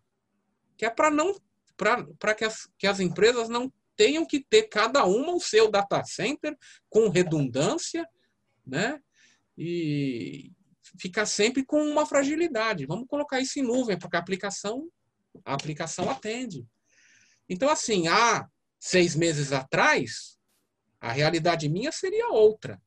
Que 0.77 0.85
é 0.85 0.91
para 0.91 1.11
não 1.11 1.35
para 1.77 2.35
que 2.35 2.45
as, 2.45 2.69
que 2.77 2.89
as 2.89 2.99
empresas 2.99 3.49
não 3.49 3.73
tenham 3.97 4.27
que 4.27 4.41
ter 4.41 4.65
cada 4.65 5.05
uma 5.05 5.35
o 5.35 5.41
seu 5.41 5.71
data 5.71 6.03
center 6.05 6.57
com 6.91 7.09
redundância, 7.09 8.05
né? 8.67 9.01
E 9.57 10.53
ficar 10.99 11.27
sempre 11.27 11.65
com 11.65 11.83
uma 11.83 12.07
fragilidade. 12.07 12.87
Vamos 12.87 13.07
colocar 13.09 13.41
isso 13.41 13.59
em 13.59 13.63
nuvem, 13.63 13.99
porque 13.99 14.17
a 14.17 14.21
aplicação, 14.21 14.89
a 15.45 15.55
aplicação 15.55 16.11
atende. 16.11 16.67
Então, 17.49 17.71
assim, 17.71 18.09
há 18.09 18.47
seis 18.79 19.15
meses 19.15 19.53
atrás, 19.53 20.39
a 21.01 21.13
realidade 21.13 21.69
minha 21.69 21.93
seria 21.93 22.29
outra. 22.29 22.81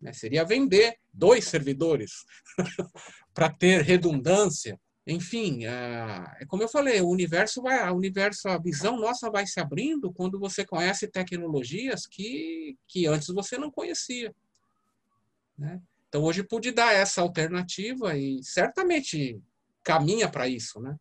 Né? 0.00 0.12
Seria 0.12 0.44
vender 0.44 0.96
dois 1.12 1.44
servidores 1.44 2.24
para 3.34 3.50
ter 3.50 3.82
redundância, 3.82 4.80
enfim, 5.06 5.64
é 5.64 6.44
como 6.46 6.62
eu 6.62 6.68
falei, 6.68 7.00
o 7.00 7.08
universo 7.08 7.62
vai, 7.62 7.90
o 7.90 7.96
universo, 7.96 8.48
a 8.48 8.58
visão 8.58 8.98
nossa 8.98 9.30
vai 9.30 9.46
se 9.46 9.58
abrindo 9.58 10.12
quando 10.12 10.38
você 10.38 10.64
conhece 10.64 11.08
tecnologias 11.08 12.06
que, 12.06 12.76
que 12.86 13.06
antes 13.06 13.28
você 13.28 13.58
não 13.58 13.70
conhecia. 13.70 14.34
Né? 15.58 15.80
Então 16.10 16.22
hoje 16.22 16.42
pude 16.42 16.72
dar 16.72 16.92
essa 16.92 17.22
alternativa 17.22 18.14
e 18.18 18.42
certamente 18.42 19.40
caminha 19.82 20.28
para 20.28 20.46
isso, 20.46 20.78
né? 20.80 20.96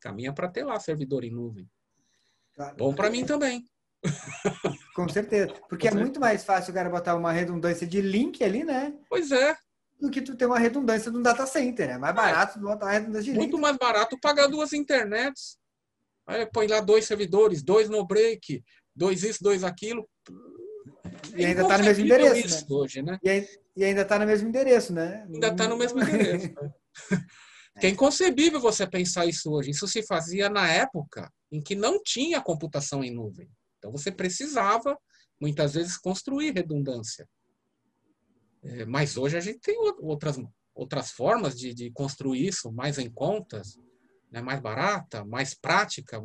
Caminha 0.00 0.32
para 0.32 0.48
ter 0.48 0.64
lá 0.64 0.80
servidor 0.80 1.22
em 1.22 1.30
nuvem. 1.30 1.70
Claro. 2.54 2.76
Bom 2.76 2.92
para 2.92 3.10
mim 3.10 3.24
também. 3.24 3.64
Com 4.96 5.08
certeza. 5.08 5.54
Porque 5.68 5.88
Com 5.88 5.96
é 5.96 6.00
muito 6.00 6.18
mais 6.18 6.44
fácil 6.44 6.72
o 6.72 6.74
cara 6.74 6.90
botar 6.90 7.14
uma 7.14 7.30
redundância 7.30 7.86
de 7.86 8.00
link 8.00 8.42
ali, 8.42 8.64
né? 8.64 8.92
Pois 9.08 9.30
é 9.30 9.56
do 10.02 10.10
que 10.10 10.20
tu 10.20 10.34
ter 10.34 10.46
uma 10.46 10.58
redundância 10.58 11.12
de 11.12 11.16
um 11.16 11.22
data 11.22 11.46
center. 11.46 11.90
É 11.90 11.96
mais 11.96 12.14
barato 12.14 12.58
é. 12.58 12.60
botar 12.60 12.86
uma 12.86 12.92
redundância 12.92 13.32
de 13.32 13.38
Muito 13.38 13.56
mais 13.56 13.76
barato 13.76 14.18
pagar 14.18 14.48
duas 14.48 14.72
internets. 14.72 15.56
Aí 16.26 16.44
põe 16.46 16.66
lá 16.66 16.80
dois 16.80 17.04
servidores, 17.04 17.62
dois 17.62 17.88
no 17.88 18.04
break, 18.04 18.64
dois 18.94 19.22
isso, 19.22 19.42
dois 19.42 19.62
aquilo. 19.62 20.08
E 21.36 21.44
ainda 21.44 21.62
está 21.62 21.78
no 21.78 21.84
mesmo 21.84 22.04
endereço. 22.04 22.60
Né? 22.60 22.66
Hoje, 22.70 23.02
né? 23.02 23.18
E, 23.76 23.84
ainda 23.84 24.02
está 24.02 24.18
no 24.18 24.26
mesmo 24.26 24.48
endereço, 24.48 24.92
né? 24.92 25.26
Ainda 25.32 25.48
está 25.48 25.68
no 25.68 25.76
mesmo 25.76 26.00
endereço. 26.00 26.52
Né? 26.54 26.72
É 27.80 27.88
inconcebível 27.88 28.60
você 28.60 28.86
pensar 28.86 29.24
isso 29.24 29.50
hoje. 29.50 29.70
Isso 29.70 29.88
se 29.88 30.02
fazia 30.02 30.50
na 30.50 30.68
época 30.68 31.32
em 31.50 31.60
que 31.60 31.74
não 31.74 32.02
tinha 32.02 32.40
computação 32.40 33.02
em 33.02 33.10
nuvem. 33.10 33.50
Então 33.78 33.90
você 33.90 34.12
precisava, 34.12 34.96
muitas 35.40 35.72
vezes, 35.72 35.96
construir 35.96 36.52
redundância. 36.52 37.26
É, 38.62 38.84
mas 38.84 39.16
hoje 39.16 39.36
a 39.36 39.40
gente 39.40 39.58
tem 39.60 39.76
outras, 40.00 40.38
outras 40.74 41.10
formas 41.10 41.58
de, 41.58 41.72
de 41.74 41.90
construir 41.90 42.46
isso, 42.46 42.70
mais 42.70 42.98
em 42.98 43.10
contas, 43.10 43.78
né, 44.30 44.40
mais 44.40 44.60
barata, 44.60 45.24
mais 45.24 45.54
prática, 45.54 46.22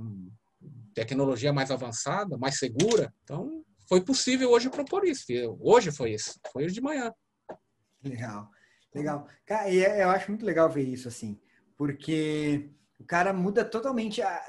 tecnologia 0.93 1.51
mais 1.51 1.71
avançada, 1.71 2.37
mais 2.37 2.59
segura. 2.59 3.13
Então, 3.23 3.63
foi 3.87 4.01
possível 4.03 4.51
hoje 4.51 4.69
propor 4.69 5.05
isso. 5.05 5.25
Hoje 5.59 5.91
foi 5.91 6.13
isso, 6.13 6.39
foi 6.51 6.65
hoje 6.65 6.75
de 6.75 6.81
manhã. 6.81 7.13
Legal, 8.03 8.49
legal. 8.93 9.27
Cara, 9.45 9.69
é, 9.69 10.03
eu 10.03 10.09
acho 10.09 10.29
muito 10.31 10.45
legal 10.45 10.69
ver 10.69 10.83
isso 10.83 11.07
assim, 11.07 11.39
porque 11.75 12.69
o 12.99 13.03
cara 13.03 13.33
muda 13.33 13.63
totalmente 13.63 14.21
a 14.21 14.41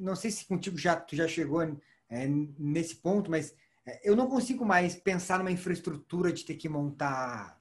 não 0.00 0.16
sei 0.16 0.30
se 0.30 0.46
contigo 0.46 0.78
já 0.78 0.96
tu 0.96 1.14
já 1.14 1.28
chegou 1.28 1.62
é, 1.62 2.26
nesse 2.58 2.96
ponto, 2.96 3.30
mas 3.30 3.54
é, 3.86 4.08
eu 4.08 4.16
não 4.16 4.28
consigo 4.28 4.64
mais 4.64 4.96
pensar 4.96 5.38
numa 5.38 5.52
infraestrutura 5.52 6.32
de 6.32 6.44
ter 6.44 6.54
que 6.54 6.68
montar 6.68 7.58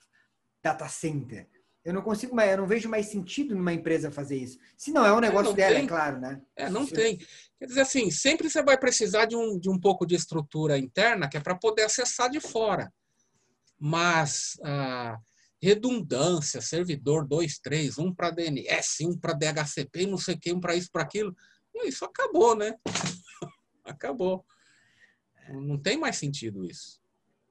data 0.64 0.88
center. 0.88 1.48
Eu 1.90 1.94
não 1.96 2.02
consigo 2.04 2.36
mais, 2.36 2.52
eu 2.52 2.58
não 2.58 2.68
vejo 2.68 2.88
mais 2.88 3.08
sentido 3.08 3.56
numa 3.56 3.74
empresa 3.74 4.12
fazer 4.12 4.38
isso. 4.38 4.60
Se 4.78 4.92
não 4.92 5.04
é 5.04 5.12
um 5.12 5.20
negócio 5.20 5.54
é, 5.54 5.56
dela, 5.56 5.76
tem. 5.76 5.86
é 5.86 5.88
claro, 5.88 6.20
né? 6.20 6.42
É, 6.56 6.70
não 6.70 6.86
tem. 6.86 7.18
Quer 7.58 7.66
dizer 7.66 7.82
assim, 7.82 8.12
sempre 8.12 8.48
você 8.48 8.62
vai 8.62 8.78
precisar 8.78 9.26
de 9.26 9.36
um, 9.36 9.60
de 9.60 9.70
um 9.70 9.80
pouco 9.80 10.06
de 10.06 10.14
estrutura 10.14 10.78
interna 10.78 11.28
que 11.28 11.36
é 11.36 11.40
para 11.40 11.56
poder 11.56 11.84
acessar 11.84 12.30
de 12.30 12.40
fora. 12.40 12.94
Mas 13.80 14.58
a 14.64 15.18
redundância, 15.62 16.62
servidor 16.62 17.28
2, 17.28 17.60
3, 17.60 17.98
um 17.98 18.14
para 18.14 18.30
DNS, 18.30 19.06
um 19.08 19.18
para 19.18 19.34
DHCP, 19.34 20.06
não 20.06 20.18
sei 20.18 20.36
o 20.36 20.40
que, 20.40 20.54
um 20.54 20.60
para 20.60 20.76
isso, 20.76 20.90
para 20.92 21.02
aquilo, 21.02 21.36
isso 21.86 22.06
acabou, 22.06 22.56
né? 22.56 22.76
acabou. 23.84 24.46
Não 25.50 25.78
tem 25.78 25.98
mais 25.98 26.18
sentido 26.18 26.64
isso. 26.64 26.99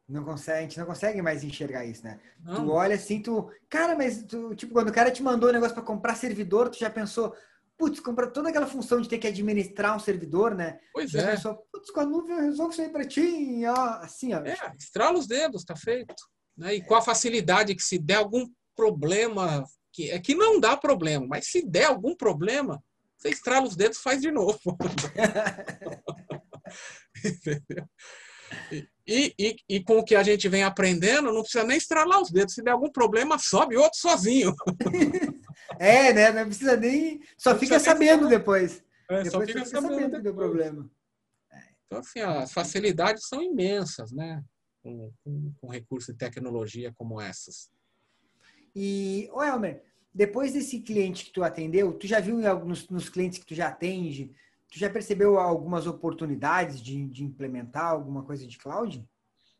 Não 0.09 0.25
consegue, 0.25 0.59
a 0.59 0.63
gente 0.63 0.79
não 0.79 0.87
consegue 0.87 1.21
mais 1.21 1.45
enxergar 1.45 1.85
isso, 1.85 2.03
né? 2.03 2.19
Não. 2.43 2.55
Tu 2.55 2.71
olha 2.71 2.95
assim, 2.95 3.21
tu. 3.21 3.51
Cara, 3.69 3.95
mas 3.95 4.23
tu, 4.23 4.55
tipo, 4.55 4.73
quando 4.73 4.89
o 4.89 4.93
cara 4.93 5.11
te 5.11 5.23
mandou 5.23 5.51
um 5.51 5.53
negócio 5.53 5.75
para 5.75 5.85
comprar 5.85 6.15
servidor, 6.17 6.71
tu 6.71 6.79
já 6.79 6.89
pensou, 6.89 7.35
putz, 7.77 8.01
comprar 8.01 8.29
toda 8.29 8.49
aquela 8.49 8.67
função 8.67 9.03
de 9.03 9.09
ter 9.09 9.19
que 9.19 9.27
administrar 9.27 9.95
um 9.95 10.01
servidor, 10.01 10.55
né? 10.55 10.81
Pois 10.95 11.11
já 11.11 11.21
é. 11.21 11.31
Pensou, 11.33 11.63
putz, 11.71 11.91
com 11.91 12.01
a 12.01 12.07
nuvem 12.07 12.35
eu 12.35 12.43
resolvo 12.43 12.73
isso 12.73 12.81
aí 12.81 12.89
para 12.89 13.07
ti, 13.07 13.61
ó, 13.67 13.99
assim, 14.01 14.33
ó. 14.33 14.39
É, 14.39 14.57
estrala 14.79 15.19
os 15.19 15.27
dedos, 15.27 15.63
tá 15.63 15.77
feito. 15.77 16.15
Né? 16.57 16.77
E 16.77 16.83
com 16.83 16.95
a 16.95 17.03
facilidade 17.03 17.75
que 17.75 17.83
se 17.83 17.99
der 17.99 18.17
algum 18.17 18.49
problema, 18.75 19.63
que 19.93 20.11
é 20.11 20.19
que 20.19 20.35
não 20.35 20.59
dá 20.59 20.75
problema, 20.75 21.27
mas 21.29 21.51
se 21.51 21.61
der 21.61 21.85
algum 21.85 22.17
problema, 22.17 22.83
você 23.19 23.29
estrala 23.29 23.67
os 23.67 23.77
dedos, 23.77 23.99
faz 23.99 24.23
de 24.23 24.31
novo. 24.31 24.59
Entendeu? 27.23 27.87
E, 29.07 29.35
e, 29.39 29.57
e, 29.69 29.83
com 29.83 29.99
o 29.99 30.05
que 30.05 30.15
a 30.15 30.23
gente 30.23 30.49
vem 30.49 30.63
aprendendo, 30.63 31.33
não 31.33 31.41
precisa 31.41 31.65
nem 31.65 31.79
estralar 31.79 32.21
os 32.21 32.31
dedos. 32.31 32.55
Se 32.55 32.63
der 32.63 32.73
algum 32.73 32.91
problema, 32.91 33.39
sobe 33.39 33.77
outro 33.77 33.99
sozinho. 33.99 34.55
É, 35.79 36.15
né? 36.15 36.33
Não 36.33 36.47
precisa 36.47 36.77
nem. 36.79 37.21
Só 37.37 37.53
não 37.53 37.59
fica 37.59 37.79
sabendo 37.79 38.23
nem... 38.23 38.31
depois. 38.31 38.83
É, 39.09 39.23
depois 39.23 39.33
só 39.33 39.41
fica, 39.41 39.65
fica 39.65 39.67
sabendo, 39.67 40.01
sabendo 40.01 40.23
deu 40.23 40.35
problema. 40.35 40.91
Então, 41.87 41.99
assim, 41.99 42.21
as 42.21 42.53
facilidades 42.53 43.29
são 43.29 43.43
imensas, 43.43 44.11
né? 44.11 44.43
Com, 44.83 45.13
com, 45.23 45.53
com 45.61 45.69
recursos 45.69 46.15
de 46.15 46.19
tecnologia 46.19 46.93
como 46.97 47.21
essas. 47.21 47.71
E, 48.75 49.29
ô 49.33 49.43
Elmer, 49.43 49.83
depois 50.13 50.53
desse 50.53 50.81
cliente 50.81 51.27
que 51.27 51.33
tu 51.33 51.43
atendeu, 51.43 51.93
tu 51.93 52.07
já 52.07 52.21
viu 52.21 52.39
nos, 52.65 52.89
nos 52.89 53.09
clientes 53.09 53.39
que 53.39 53.47
tu 53.47 53.55
já 53.55 53.69
atende, 53.69 54.33
Tu 54.71 54.79
já 54.79 54.91
percebeu 54.91 55.39
algumas 55.39 55.87
oportunidades 55.87 56.81
de, 56.81 57.07
de 57.09 57.25
implementar 57.25 57.87
alguma 57.87 58.23
coisa 58.23 58.47
de 58.47 58.59
cloud? 58.59 59.05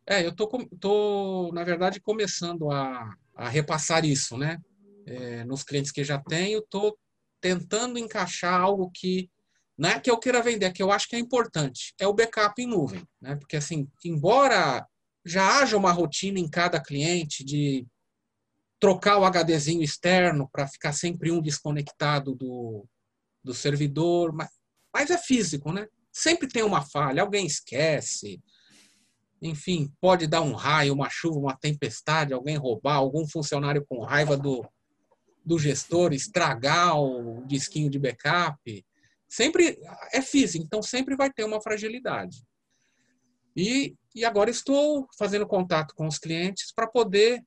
É, 0.07 0.25
eu 0.25 0.35
tô, 0.35 0.47
tô 0.81 1.51
na 1.53 1.65
verdade, 1.65 2.01
começando 2.01 2.71
a, 2.71 3.15
a 3.35 3.49
repassar 3.49 4.05
isso, 4.05 4.37
né? 4.37 4.59
É, 5.07 5.45
nos 5.45 5.63
clientes 5.63 5.91
que 5.91 6.05
já 6.05 6.19
tenho, 6.19 6.63
tô 6.63 6.99
tentando 7.41 7.99
encaixar 7.99 8.61
algo 8.61 8.91
que 8.93 9.31
não 9.77 9.91
é 9.91 10.01
que 10.01 10.11
eu 10.11 10.19
queira 10.19 10.43
vender, 10.43 10.67
é 10.67 10.73
que 10.73 10.83
eu 10.83 10.91
acho 10.91 11.09
que 11.09 11.15
é 11.15 11.19
importante, 11.19 11.95
é 12.01 12.07
o 12.07 12.13
backup 12.13 12.61
em 12.61 12.67
nuvem, 12.67 13.07
né? 13.21 13.37
Porque 13.37 13.57
assim, 13.57 13.89
embora 14.05 14.87
já 15.25 15.61
haja 15.61 15.77
uma 15.77 15.93
rotina 15.93 16.39
em 16.39 16.49
cada 16.49 16.81
cliente 16.81 17.45
de 17.45 17.87
trocar 18.81 19.19
o 19.19 19.25
HDzinho 19.25 19.83
externo 19.83 20.49
para 20.51 20.67
ficar 20.67 20.93
sempre 20.93 21.31
um 21.31 21.41
desconectado 21.41 22.35
do, 22.35 22.87
do 23.43 23.55
servidor, 23.55 24.33
mas 24.33 24.49
mas 24.99 25.11
é 25.11 25.19
físico, 25.19 25.73
né? 25.73 25.87
Sempre 26.11 26.49
tem 26.49 26.65
uma 26.65 26.83
falha, 26.83 27.23
alguém 27.23 27.47
esquece. 27.47 28.43
Enfim, 29.41 29.93
pode 30.01 30.27
dar 30.27 30.41
um 30.41 30.55
raio, 30.55 30.93
uma 30.93 31.09
chuva, 31.09 31.39
uma 31.39 31.57
tempestade, 31.57 32.35
alguém 32.35 32.57
roubar, 32.57 32.97
algum 32.97 33.25
funcionário 33.25 33.87
com 33.89 34.03
raiva 34.03 34.37
do, 34.37 34.69
do 35.45 35.57
gestor 35.57 36.13
estragar 36.13 36.99
o 36.99 37.45
disquinho 37.47 37.89
de 37.89 37.97
backup. 37.97 38.85
Sempre 39.29 39.79
é 40.13 40.21
físico, 40.21 40.65
então 40.65 40.83
sempre 40.83 41.15
vai 41.15 41.33
ter 41.33 41.45
uma 41.45 41.63
fragilidade. 41.63 42.43
E, 43.57 43.95
e 44.17 44.25
agora 44.25 44.51
estou 44.51 45.07
fazendo 45.17 45.47
contato 45.47 45.95
com 45.95 46.09
os 46.09 46.19
clientes 46.19 46.73
para 46.75 46.89
poder 46.89 47.41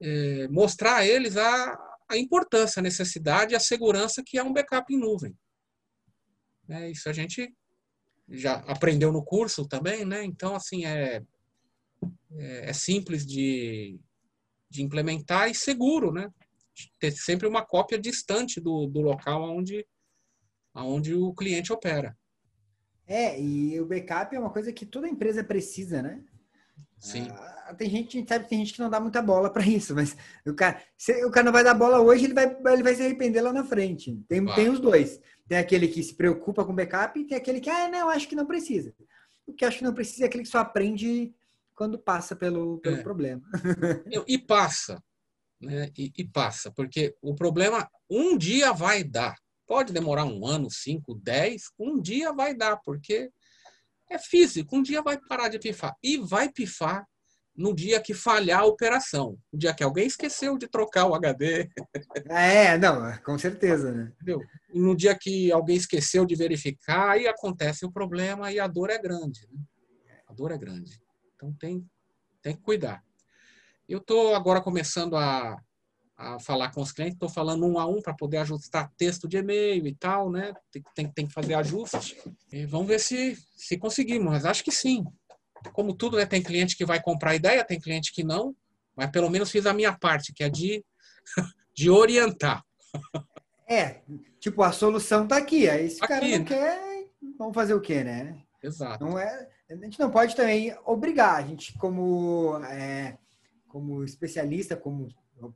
é, 0.00 0.48
mostrar 0.48 0.96
a 0.96 1.06
eles 1.06 1.36
a, 1.36 1.78
a 2.08 2.16
importância, 2.16 2.80
a 2.80 2.82
necessidade 2.82 3.52
e 3.52 3.56
a 3.56 3.60
segurança 3.60 4.22
que 4.24 4.38
é 4.38 4.42
um 4.42 4.54
backup 4.54 4.90
em 4.90 4.98
nuvem. 4.98 5.36
Né? 6.68 6.90
Isso 6.90 7.08
a 7.08 7.12
gente 7.12 7.52
já 8.28 8.54
aprendeu 8.66 9.12
no 9.12 9.24
curso 9.24 9.66
também, 9.66 10.04
né? 10.04 10.24
Então, 10.24 10.54
assim, 10.54 10.84
é, 10.84 11.22
é, 12.32 12.70
é 12.70 12.72
simples 12.72 13.24
de, 13.24 13.98
de 14.68 14.82
implementar 14.82 15.50
e 15.50 15.54
seguro, 15.54 16.12
né? 16.12 16.28
Ter 16.98 17.12
sempre 17.12 17.46
uma 17.46 17.64
cópia 17.64 17.98
distante 17.98 18.60
do, 18.60 18.86
do 18.86 19.00
local 19.00 19.42
onde, 19.42 19.86
onde 20.74 21.14
o 21.14 21.32
cliente 21.32 21.72
opera. 21.72 22.16
É, 23.06 23.40
e 23.40 23.80
o 23.80 23.86
backup 23.86 24.34
é 24.34 24.38
uma 24.38 24.50
coisa 24.50 24.72
que 24.72 24.84
toda 24.84 25.08
empresa 25.08 25.44
precisa, 25.44 26.02
né? 26.02 26.22
Sim. 26.98 27.28
Ah, 27.30 27.74
tem 27.74 27.88
gente, 27.88 28.16
a 28.16 28.20
gente 28.20 28.28
sabe 28.28 28.44
que 28.44 28.50
tem 28.50 28.58
gente 28.58 28.74
que 28.74 28.80
não 28.80 28.90
dá 28.90 28.98
muita 28.98 29.22
bola 29.22 29.50
para 29.50 29.64
isso, 29.66 29.94
mas 29.94 30.16
o 30.44 30.54
cara, 30.54 30.82
se 30.96 31.24
o 31.24 31.30
cara 31.30 31.44
não 31.44 31.52
vai 31.52 31.62
dar 31.62 31.74
bola 31.74 32.00
hoje, 32.00 32.24
ele 32.24 32.34
vai, 32.34 32.56
ele 32.72 32.82
vai 32.82 32.94
se 32.94 33.02
arrepender 33.02 33.40
lá 33.40 33.52
na 33.52 33.64
frente. 33.64 34.20
Tem, 34.28 34.44
tem 34.54 34.68
os 34.68 34.80
dois. 34.80 35.20
Tem 35.48 35.58
aquele 35.58 35.88
que 35.88 36.02
se 36.02 36.14
preocupa 36.14 36.64
com 36.64 36.74
backup 36.74 37.18
e 37.18 37.24
tem 37.24 37.36
aquele 37.36 37.60
que, 37.60 37.70
ah, 37.70 37.88
não, 37.88 38.10
acho 38.10 38.28
que 38.28 38.34
não 38.34 38.46
precisa. 38.46 38.92
O 39.46 39.52
que 39.52 39.64
acho 39.64 39.78
que 39.78 39.84
não 39.84 39.94
precisa 39.94 40.24
é 40.24 40.26
aquele 40.26 40.42
que 40.42 40.50
só 40.50 40.58
aprende 40.58 41.34
quando 41.74 41.98
passa 41.98 42.34
pelo, 42.34 42.78
pelo 42.78 42.96
é. 42.96 43.02
problema. 43.02 43.42
E 44.26 44.38
passa, 44.38 45.02
né? 45.60 45.90
E, 45.96 46.12
e, 46.16 46.24
passa, 46.24 46.72
porque 46.72 47.14
o 47.22 47.34
problema 47.34 47.88
um 48.10 48.36
dia 48.36 48.72
vai 48.72 49.04
dar. 49.04 49.36
Pode 49.66 49.92
demorar 49.92 50.24
um 50.24 50.46
ano, 50.46 50.70
cinco, 50.70 51.14
dez, 51.14 51.70
um 51.78 52.00
dia 52.00 52.32
vai 52.32 52.54
dar, 52.54 52.76
porque 52.78 53.30
é 54.10 54.18
físico, 54.18 54.76
um 54.76 54.82
dia 54.82 55.02
vai 55.02 55.18
parar 55.18 55.48
de 55.48 55.58
pifar. 55.58 55.94
E 56.02 56.18
vai 56.18 56.50
pifar 56.50 57.06
no 57.56 57.74
dia 57.74 58.00
que 58.00 58.12
falhar 58.12 58.60
a 58.60 58.66
operação, 58.66 59.38
no 59.52 59.58
dia 59.58 59.72
que 59.72 59.82
alguém 59.82 60.06
esqueceu 60.06 60.58
de 60.58 60.68
trocar 60.68 61.06
o 61.06 61.14
HD. 61.14 61.68
É, 62.26 62.76
não, 62.76 63.16
com 63.18 63.38
certeza, 63.38 63.92
né? 63.92 64.12
Entendeu? 64.14 64.42
No 64.74 64.94
dia 64.94 65.16
que 65.18 65.50
alguém 65.50 65.76
esqueceu 65.76 66.26
de 66.26 66.34
verificar, 66.34 67.10
aí 67.10 67.26
acontece 67.26 67.86
o 67.86 67.90
problema 67.90 68.52
e 68.52 68.60
a 68.60 68.66
dor 68.66 68.90
é 68.90 68.98
grande. 68.98 69.48
Né? 69.50 70.18
A 70.28 70.34
dor 70.34 70.52
é 70.52 70.58
grande. 70.58 71.00
Então 71.34 71.52
tem, 71.54 71.88
tem 72.42 72.54
que 72.54 72.62
cuidar. 72.62 73.02
Eu 73.88 73.98
estou 73.98 74.34
agora 74.34 74.60
começando 74.60 75.16
a, 75.16 75.56
a 76.16 76.38
falar 76.40 76.72
com 76.72 76.82
os 76.82 76.92
clientes, 76.92 77.14
estou 77.14 77.28
falando 77.28 77.64
um 77.64 77.78
a 77.78 77.86
um 77.86 78.02
para 78.02 78.14
poder 78.14 78.38
ajustar 78.38 78.92
texto 78.98 79.26
de 79.28 79.38
e-mail 79.38 79.86
e 79.86 79.94
tal, 79.94 80.30
né? 80.30 80.52
Tem, 80.70 80.82
tem, 80.94 81.12
tem 81.12 81.26
que 81.26 81.32
fazer 81.32 81.54
ajuste. 81.54 82.16
E 82.52 82.66
vamos 82.66 82.88
ver 82.88 83.00
se, 83.00 83.38
se 83.56 83.78
conseguimos, 83.78 84.32
mas 84.32 84.44
acho 84.44 84.62
que 84.64 84.72
sim 84.72 85.04
como 85.72 85.94
tudo, 85.94 86.16
né, 86.16 86.26
tem 86.26 86.42
cliente 86.42 86.76
que 86.76 86.84
vai 86.84 87.00
comprar 87.00 87.34
ideia, 87.34 87.64
tem 87.64 87.80
cliente 87.80 88.12
que 88.12 88.24
não, 88.24 88.54
mas 88.96 89.10
pelo 89.10 89.30
menos 89.30 89.50
fiz 89.50 89.66
a 89.66 89.74
minha 89.74 89.92
parte, 89.92 90.32
que 90.32 90.42
é 90.42 90.48
de, 90.48 90.84
de 91.74 91.90
orientar. 91.90 92.64
É, 93.68 94.00
tipo, 94.38 94.62
a 94.62 94.72
solução 94.72 95.24
está 95.24 95.36
aqui. 95.36 95.68
Aí 95.68 95.90
se 95.90 95.96
o 96.02 96.06
cara 96.06 96.26
não 96.26 96.38
né? 96.38 96.44
quer, 96.44 97.06
vamos 97.38 97.54
fazer 97.54 97.74
o 97.74 97.80
quê, 97.80 98.02
né? 98.02 98.42
Exato. 98.62 99.04
Não 99.04 99.18
é, 99.18 99.48
a 99.70 99.76
gente 99.76 99.98
não 99.98 100.10
pode 100.10 100.34
também 100.34 100.74
obrigar. 100.84 101.36
A 101.36 101.42
gente, 101.42 101.76
como, 101.78 102.58
é, 102.64 103.18
como 103.68 104.04
especialista, 104.04 104.76
como 104.76 105.08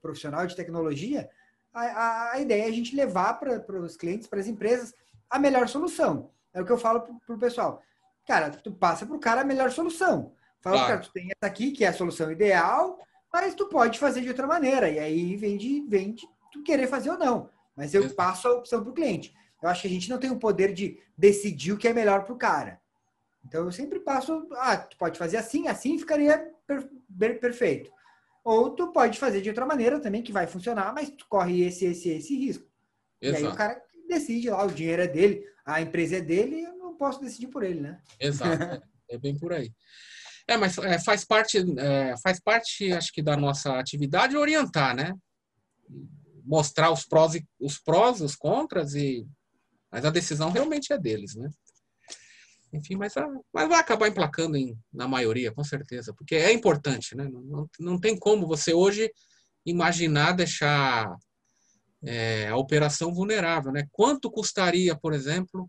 profissional 0.03 0.47
de 0.47 0.57
tecnologia, 0.57 1.31
a, 1.73 1.81
a, 1.81 2.33
a 2.33 2.41
ideia 2.41 2.65
é 2.65 2.69
a 2.69 2.73
gente 2.73 2.95
levar 2.95 3.35
para 3.35 3.81
os 3.81 3.97
clientes, 3.97 4.27
para 4.27 4.41
as 4.41 4.47
empresas, 4.47 4.93
a 5.29 5.39
melhor 5.39 5.69
solução. 5.69 6.31
É 6.53 6.61
o 6.61 6.65
que 6.67 6.73
eu 6.73 6.79
falo 6.79 7.01
para 7.01 7.35
o 7.35 7.39
pessoal 7.39 7.83
cara, 8.27 8.51
tu 8.51 8.73
passa 8.73 9.07
para 9.07 9.17
o 9.17 9.21
cara 9.21 9.41
a 9.43 9.45
melhor 9.45 9.71
solução. 9.71 10.33
Fala, 10.61 10.77
claro. 10.77 10.89
cara, 10.89 11.01
tu 11.01 11.13
tem 11.13 11.25
essa 11.25 11.51
aqui, 11.51 11.73
que 11.73 11.85
é 11.85 11.89
a 11.89 11.93
solução 11.93 12.31
ideal, 12.31 12.99
mas 13.33 13.55
tu 13.55 13.67
pode 13.69 13.99
fazer 13.99 14.21
de 14.21 14.29
outra 14.29 14.47
maneira. 14.47 14.89
E 14.91 14.99
aí 14.99 15.37
vem 15.37 15.57
de, 15.57 15.85
vem 15.89 16.13
de 16.13 16.27
tu 16.53 16.63
querer 16.63 16.87
fazer 16.87 17.11
ou 17.11 17.19
não. 17.19 17.49
Mas 17.77 17.95
eu 17.95 18.09
passo 18.11 18.49
a 18.49 18.53
opção 18.53 18.83
para 18.83 18.91
o 18.91 18.95
cliente. 18.95 19.35
Eu 19.63 19.69
acho 19.69 19.83
que 19.83 19.89
a 19.89 19.91
gente 19.91 20.09
não 20.11 20.19
tem 20.19 20.31
o 20.31 20.39
poder 20.39 20.73
de 20.73 20.99
decidir 21.17 21.73
o 21.73 21.79
que 21.79 21.89
é 21.89 21.93
melhor 21.93 22.25
para 22.25 22.35
o 22.35 22.39
cara. 22.39 22.81
Então 23.45 23.65
eu 23.65 23.73
sempre 23.73 24.01
passo, 24.01 24.47
ah, 24.53 24.77
tu 24.77 24.97
pode 24.97 25.19
fazer 25.19 25.37
assim, 25.37 25.67
assim 25.67 25.99
ficaria 25.99 26.53
per 26.67 27.41
perfeito. 27.41 27.91
Ou 28.45 28.71
tu 28.71 28.93
pode 28.93 29.19
fazer 29.19 29.41
de 29.41 29.49
outra 29.49 29.67
maneira 29.67 30.01
também, 30.01 30.23
que 30.23 30.33
vai 30.33 30.47
funcionar, 30.47 30.95
mas 30.95 31.11
tu 31.11 31.27
corre 31.29 31.63
esse, 31.63 31.85
esse, 31.87 32.09
esse 32.11 32.37
risco. 32.37 32.67
Exato. 33.21 33.43
E 33.43 33.47
aí 33.47 33.53
o 33.53 33.57
cara 33.57 33.83
decide 34.09 34.51
lá, 34.51 34.65
o 34.65 34.73
dinheiro 34.73 35.03
é 35.03 35.07
dele, 35.07 35.45
a 35.65 35.81
empresa 35.81 36.17
é 36.17 36.21
dele, 36.21 36.67
posso 37.01 37.19
decidir 37.19 37.49
por 37.49 37.63
ele, 37.63 37.81
né? 37.81 37.99
Exato, 38.21 38.63
é, 38.63 38.83
é 39.09 39.19
bem 39.19 39.35
por 39.35 39.55
aí. 39.55 39.73
É, 40.47 40.59
mas 40.59 40.77
é, 40.77 40.99
faz 40.99 41.25
parte, 41.25 41.59
é, 41.79 42.15
faz 42.23 42.39
parte, 42.39 42.93
acho 42.93 43.11
que 43.11 43.23
da 43.23 43.39
nossa 43.39 43.79
atividade 43.79 44.37
orientar, 44.37 44.95
né? 44.95 45.15
Mostrar 46.45 46.91
os 46.91 47.07
prós, 47.07 47.35
e, 47.35 47.47
os 47.59 47.79
prós, 47.79 48.21
os 48.21 48.37
contras 48.37 48.95
e 48.95 49.27
Mas 49.91 50.05
a 50.05 50.11
decisão 50.11 50.51
realmente 50.51 50.93
é 50.93 50.99
deles, 50.99 51.35
né? 51.35 51.49
Enfim, 52.73 52.97
mas, 52.97 53.15
mas 53.53 53.69
vai 53.69 53.81
acabar 53.81 54.07
emplacando 54.07 54.57
em, 54.57 54.79
na 54.93 55.09
maioria, 55.09 55.53
com 55.53 55.65
certeza, 55.65 56.13
porque 56.13 56.37
é 56.37 56.53
importante, 56.53 57.17
né? 57.17 57.25
Não, 57.25 57.41
não, 57.41 57.71
não 57.81 57.99
tem 57.99 58.17
como 58.17 58.47
você 58.47 58.75
hoje 58.75 59.11
imaginar 59.65 60.33
deixar 60.33 61.17
é, 62.05 62.49
a 62.49 62.57
operação 62.57 63.13
vulnerável, 63.15 63.73
né? 63.73 63.87
Quanto 63.91 64.31
custaria, 64.31 64.95
por 64.95 65.15
exemplo, 65.15 65.69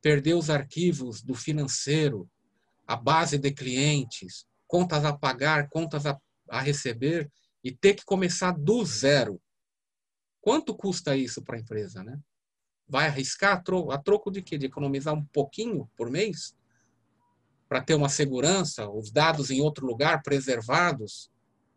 perder 0.00 0.34
os 0.34 0.50
arquivos 0.50 1.22
do 1.22 1.34
financeiro, 1.34 2.28
a 2.86 2.96
base 2.96 3.38
de 3.38 3.50
clientes, 3.52 4.46
contas 4.66 5.04
a 5.04 5.16
pagar, 5.16 5.68
contas 5.68 6.06
a, 6.06 6.18
a 6.48 6.60
receber 6.60 7.30
e 7.62 7.72
ter 7.72 7.94
que 7.94 8.04
começar 8.04 8.52
do 8.52 8.84
zero? 8.84 9.40
Quanto 10.40 10.74
custa 10.74 11.16
isso 11.16 11.42
para 11.42 11.56
a 11.56 11.60
empresa, 11.60 12.02
né? 12.02 12.18
vai 12.88 13.06
arriscar 13.06 13.62
a 13.62 13.94
a 13.94 13.98
troco 13.98 14.30
de 14.30 14.40
quê? 14.40 14.56
De 14.56 14.66
economizar 14.66 15.14
um 15.14 15.24
pouquinho 15.26 15.88
por 15.94 16.10
mês? 16.10 16.56
Para 17.68 17.82
ter 17.82 17.94
uma 17.94 18.08
segurança, 18.08 18.88
os 18.88 19.10
dados 19.10 19.50
em 19.50 19.60
outro 19.60 19.86
lugar 19.86 20.22
preservados, 20.22 21.30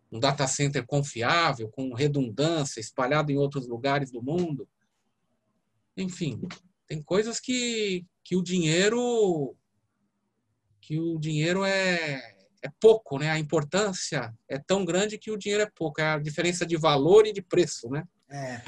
um 0.09 0.19
data 0.19 0.47
center 0.47 0.85
confiável, 0.85 1.69
com 1.69 1.93
redundância, 1.93 2.79
espalhado 2.79 3.31
em 3.31 3.37
outros 3.37 3.67
lugares 3.67 4.09
do 4.09 4.23
mundo. 4.23 4.67
Enfim, 5.97 6.41
tem 6.87 7.03
coisas 7.03 7.39
que, 7.41 8.05
que 8.23 8.35
o 8.35 8.43
dinheiro 8.43 9.55
que 10.81 10.99
o 10.99 11.17
dinheiro 11.19 11.63
é, 11.63 12.21
é 12.63 12.69
pouco, 12.79 13.17
né? 13.17 13.29
A 13.29 13.39
importância 13.39 14.33
é 14.49 14.57
tão 14.57 14.83
grande 14.83 15.17
que 15.17 15.31
o 15.31 15.37
dinheiro 15.37 15.63
é 15.63 15.69
pouco. 15.73 16.01
É 16.01 16.13
a 16.13 16.19
diferença 16.19 16.65
de 16.65 16.75
valor 16.75 17.25
e 17.25 17.31
de 17.31 17.41
preço, 17.41 17.89
né? 17.89 18.03
É. 18.29 18.61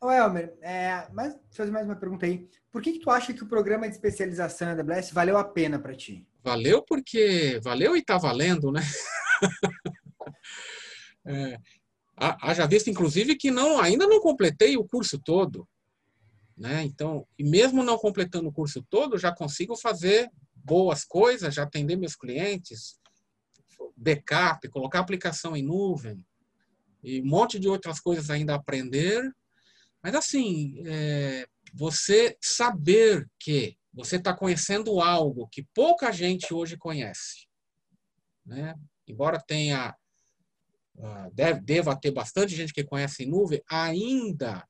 Ô, 0.00 0.10
Elmer, 0.10 0.54
é, 0.60 1.08
mas 1.12 1.34
deixa 1.34 1.48
eu 1.52 1.56
fazer 1.56 1.70
mais 1.70 1.86
uma 1.86 1.96
pergunta 1.96 2.26
aí. 2.26 2.46
Por 2.70 2.82
que, 2.82 2.92
que 2.92 2.98
tu 2.98 3.10
acha 3.10 3.32
que 3.32 3.42
o 3.42 3.48
programa 3.48 3.88
de 3.88 3.94
especialização 3.94 4.76
da 4.76 4.82
AWS 4.82 5.10
valeu 5.12 5.38
a 5.38 5.44
pena 5.44 5.78
para 5.78 5.94
ti? 5.94 6.26
Valeu 6.44 6.82
porque 6.82 7.58
valeu 7.62 7.96
e 7.96 8.00
está 8.00 8.18
valendo, 8.18 8.70
né? 8.70 8.82
é, 11.26 11.58
haja 12.16 12.66
visto, 12.66 12.90
inclusive, 12.90 13.36
que 13.36 13.50
não 13.50 13.80
ainda 13.80 14.06
não 14.06 14.20
completei 14.20 14.76
o 14.76 14.86
curso 14.86 15.18
todo. 15.18 15.66
Né? 16.56 16.84
Então, 16.84 17.26
e 17.38 17.44
mesmo 17.44 17.82
não 17.82 17.98
completando 17.98 18.48
o 18.48 18.52
curso 18.52 18.82
todo, 18.88 19.18
já 19.18 19.34
consigo 19.34 19.76
fazer 19.76 20.30
boas 20.54 21.04
coisas, 21.04 21.54
já 21.54 21.64
atender 21.64 21.96
meus 21.96 22.16
clientes, 22.16 22.98
backup, 23.96 24.68
colocar 24.68 25.00
aplicação 25.00 25.56
em 25.56 25.62
nuvem 25.62 26.24
e 27.02 27.20
um 27.20 27.26
monte 27.26 27.58
de 27.58 27.68
outras 27.68 28.00
coisas 28.00 28.30
ainda 28.30 28.54
a 28.54 28.56
aprender 28.56 29.30
mas 30.06 30.14
assim, 30.14 30.80
é, 30.86 31.48
você 31.74 32.38
saber 32.40 33.28
que 33.40 33.76
você 33.92 34.14
está 34.14 34.32
conhecendo 34.32 35.00
algo 35.00 35.48
que 35.48 35.64
pouca 35.74 36.12
gente 36.12 36.54
hoje 36.54 36.76
conhece, 36.76 37.48
né? 38.44 38.76
embora 39.04 39.42
tenha 39.44 39.96
ah, 41.02 41.28
deve, 41.32 41.60
deva 41.60 41.98
ter 42.00 42.12
bastante 42.12 42.54
gente 42.54 42.72
que 42.72 42.84
conhece 42.84 43.24
em 43.24 43.26
nuvem, 43.26 43.60
ainda 43.68 44.64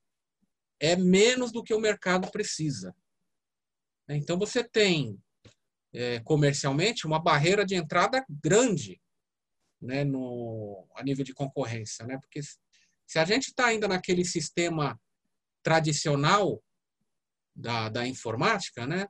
é 0.80 0.96
menos 0.96 1.52
do 1.52 1.62
que 1.62 1.74
o 1.74 1.80
mercado 1.80 2.30
precisa. 2.30 2.94
Então 4.08 4.38
você 4.38 4.62
tem 4.62 5.18
é, 5.92 6.20
comercialmente 6.20 7.06
uma 7.06 7.20
barreira 7.20 7.64
de 7.64 7.74
entrada 7.74 8.24
grande 8.28 9.00
né, 9.80 10.04
no, 10.04 10.86
a 10.94 11.02
nível 11.02 11.24
de 11.24 11.34
concorrência, 11.34 12.06
né? 12.06 12.18
Porque 12.18 12.40
se 12.42 13.18
a 13.18 13.24
gente 13.24 13.48
está 13.48 13.66
ainda 13.66 13.88
naquele 13.88 14.24
sistema 14.24 14.98
tradicional 15.62 16.62
da, 17.54 17.88
da 17.88 18.06
informática, 18.06 18.86
né? 18.86 19.08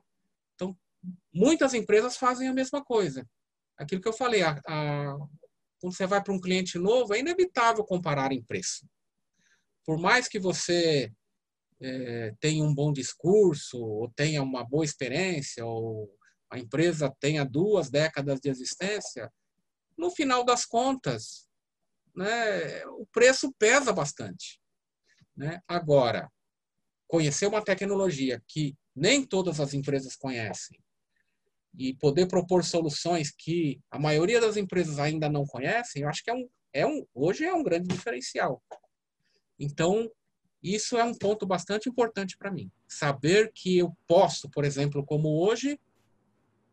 Então, 0.55 0.77
muitas 1.33 1.73
empresas 1.73 2.17
fazem 2.17 2.47
a 2.47 2.53
mesma 2.53 2.83
coisa. 2.83 3.27
Aquilo 3.77 4.01
que 4.01 4.07
eu 4.07 4.13
falei, 4.13 4.41
a, 4.41 4.59
a, 4.67 5.17
quando 5.79 5.95
você 5.95 6.07
vai 6.07 6.23
para 6.23 6.33
um 6.33 6.39
cliente 6.39 6.77
novo, 6.77 7.13
é 7.13 7.19
inevitável 7.19 7.83
comparar 7.83 8.31
em 8.31 8.43
preço. 8.43 8.87
Por 9.85 9.99
mais 9.99 10.27
que 10.27 10.39
você 10.39 11.11
é, 11.81 12.33
tenha 12.39 12.63
um 12.63 12.73
bom 12.73 12.91
discurso, 12.91 13.77
ou 13.77 14.11
tenha 14.15 14.41
uma 14.41 14.63
boa 14.63 14.85
experiência, 14.85 15.65
ou 15.65 16.09
a 16.49 16.57
empresa 16.57 17.13
tenha 17.19 17.43
duas 17.43 17.89
décadas 17.89 18.39
de 18.39 18.49
existência, 18.49 19.31
no 19.97 20.11
final 20.11 20.43
das 20.43 20.65
contas, 20.65 21.47
né, 22.15 22.85
o 22.87 23.05
preço 23.11 23.53
pesa 23.57 23.91
bastante. 23.91 24.59
Né? 25.35 25.59
Agora, 25.67 26.29
conhecer 27.07 27.47
uma 27.47 27.63
tecnologia 27.63 28.41
que 28.47 28.75
nem 28.95 29.25
todas 29.25 29.59
as 29.59 29.73
empresas 29.73 30.15
conhecem 30.15 30.79
e 31.77 31.93
poder 31.95 32.27
propor 32.27 32.63
soluções 32.63 33.31
que 33.31 33.79
a 33.91 33.99
maioria 33.99 34.41
das 34.41 34.57
empresas 34.57 34.97
ainda 34.97 35.29
não 35.29 35.45
conhecem, 35.45 36.01
eu 36.01 36.09
acho 36.09 36.23
que 36.23 36.31
é 36.31 36.33
um, 36.33 36.49
é 36.73 36.87
um 36.87 37.05
hoje 37.13 37.45
é 37.45 37.53
um 37.53 37.63
grande 37.63 37.87
diferencial. 37.87 38.63
Então, 39.59 40.09
isso 40.73 40.97
é 40.97 41.03
um 41.03 41.13
ponto 41.13 41.45
bastante 41.45 41.87
importante 41.89 42.37
para 42.37 42.51
mim. 42.51 42.71
Saber 42.87 43.51
que 43.53 43.77
eu 43.77 43.95
posso, 44.07 44.49
por 44.49 44.63
exemplo, 44.63 45.05
como 45.05 45.29
hoje, 45.43 45.79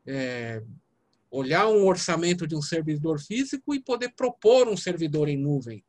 é, 0.07 0.63
olhar 1.31 1.69
um 1.69 1.85
orçamento 1.87 2.47
de 2.47 2.55
um 2.55 2.63
servidor 2.63 3.21
físico 3.21 3.75
e 3.75 3.83
poder 3.83 4.15
propor 4.15 4.69
um 4.69 4.77
servidor 4.77 5.29
em 5.29 5.37
nuvem. 5.37 5.85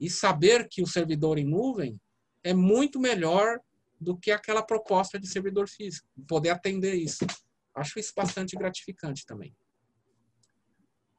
E 0.00 0.10
saber 0.10 0.68
que 0.68 0.82
o 0.82 0.86
servidor 0.86 1.38
em 1.38 1.44
nuvem 1.44 2.00
é 2.42 2.52
muito 2.54 3.00
melhor 3.00 3.60
do 4.00 4.16
que 4.16 4.30
aquela 4.30 4.62
proposta 4.62 5.18
de 5.18 5.26
servidor 5.26 5.68
físico, 5.68 6.08
poder 6.26 6.50
atender 6.50 6.94
isso. 6.94 7.26
Acho 7.74 7.98
isso 7.98 8.12
bastante 8.14 8.56
gratificante 8.56 9.26
também. 9.26 9.54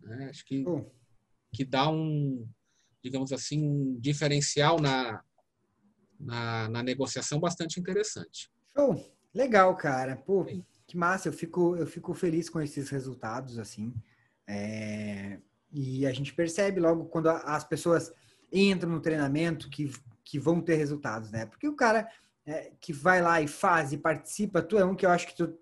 É, 0.07 0.25
acho 0.25 0.45
que, 0.45 0.63
que 1.53 1.65
dá 1.65 1.89
um, 1.89 2.47
digamos 3.03 3.31
assim, 3.31 3.63
um 3.63 3.99
diferencial 3.99 4.79
na, 4.79 5.23
na, 6.19 6.67
na 6.69 6.83
negociação 6.83 7.39
bastante 7.39 7.79
interessante. 7.79 8.51
Show! 8.75 8.99
Legal, 9.33 9.75
cara. 9.75 10.15
Pô, 10.15 10.45
Sim. 10.45 10.65
que 10.87 10.97
massa. 10.97 11.29
Eu 11.29 11.33
fico, 11.33 11.75
eu 11.75 11.87
fico 11.87 12.13
feliz 12.13 12.49
com 12.49 12.59
esses 12.59 12.89
resultados, 12.89 13.59
assim. 13.59 13.93
É... 14.47 15.39
E 15.71 16.05
a 16.05 16.11
gente 16.11 16.33
percebe 16.33 16.79
logo 16.79 17.05
quando 17.05 17.29
as 17.29 17.63
pessoas 17.63 18.11
entram 18.51 18.91
no 18.91 18.99
treinamento 18.99 19.69
que, 19.69 19.91
que 20.23 20.39
vão 20.39 20.59
ter 20.59 20.75
resultados, 20.75 21.29
né? 21.31 21.45
Porque 21.45 21.67
o 21.67 21.75
cara 21.75 22.09
é, 22.45 22.71
que 22.81 22.91
vai 22.91 23.21
lá 23.21 23.39
e 23.39 23.47
faz 23.47 23.93
e 23.93 23.97
participa, 23.97 24.63
tu 24.63 24.77
é 24.79 24.83
um 24.83 24.95
que 24.95 25.05
eu 25.05 25.11
acho 25.11 25.27
que 25.27 25.35
tu 25.35 25.55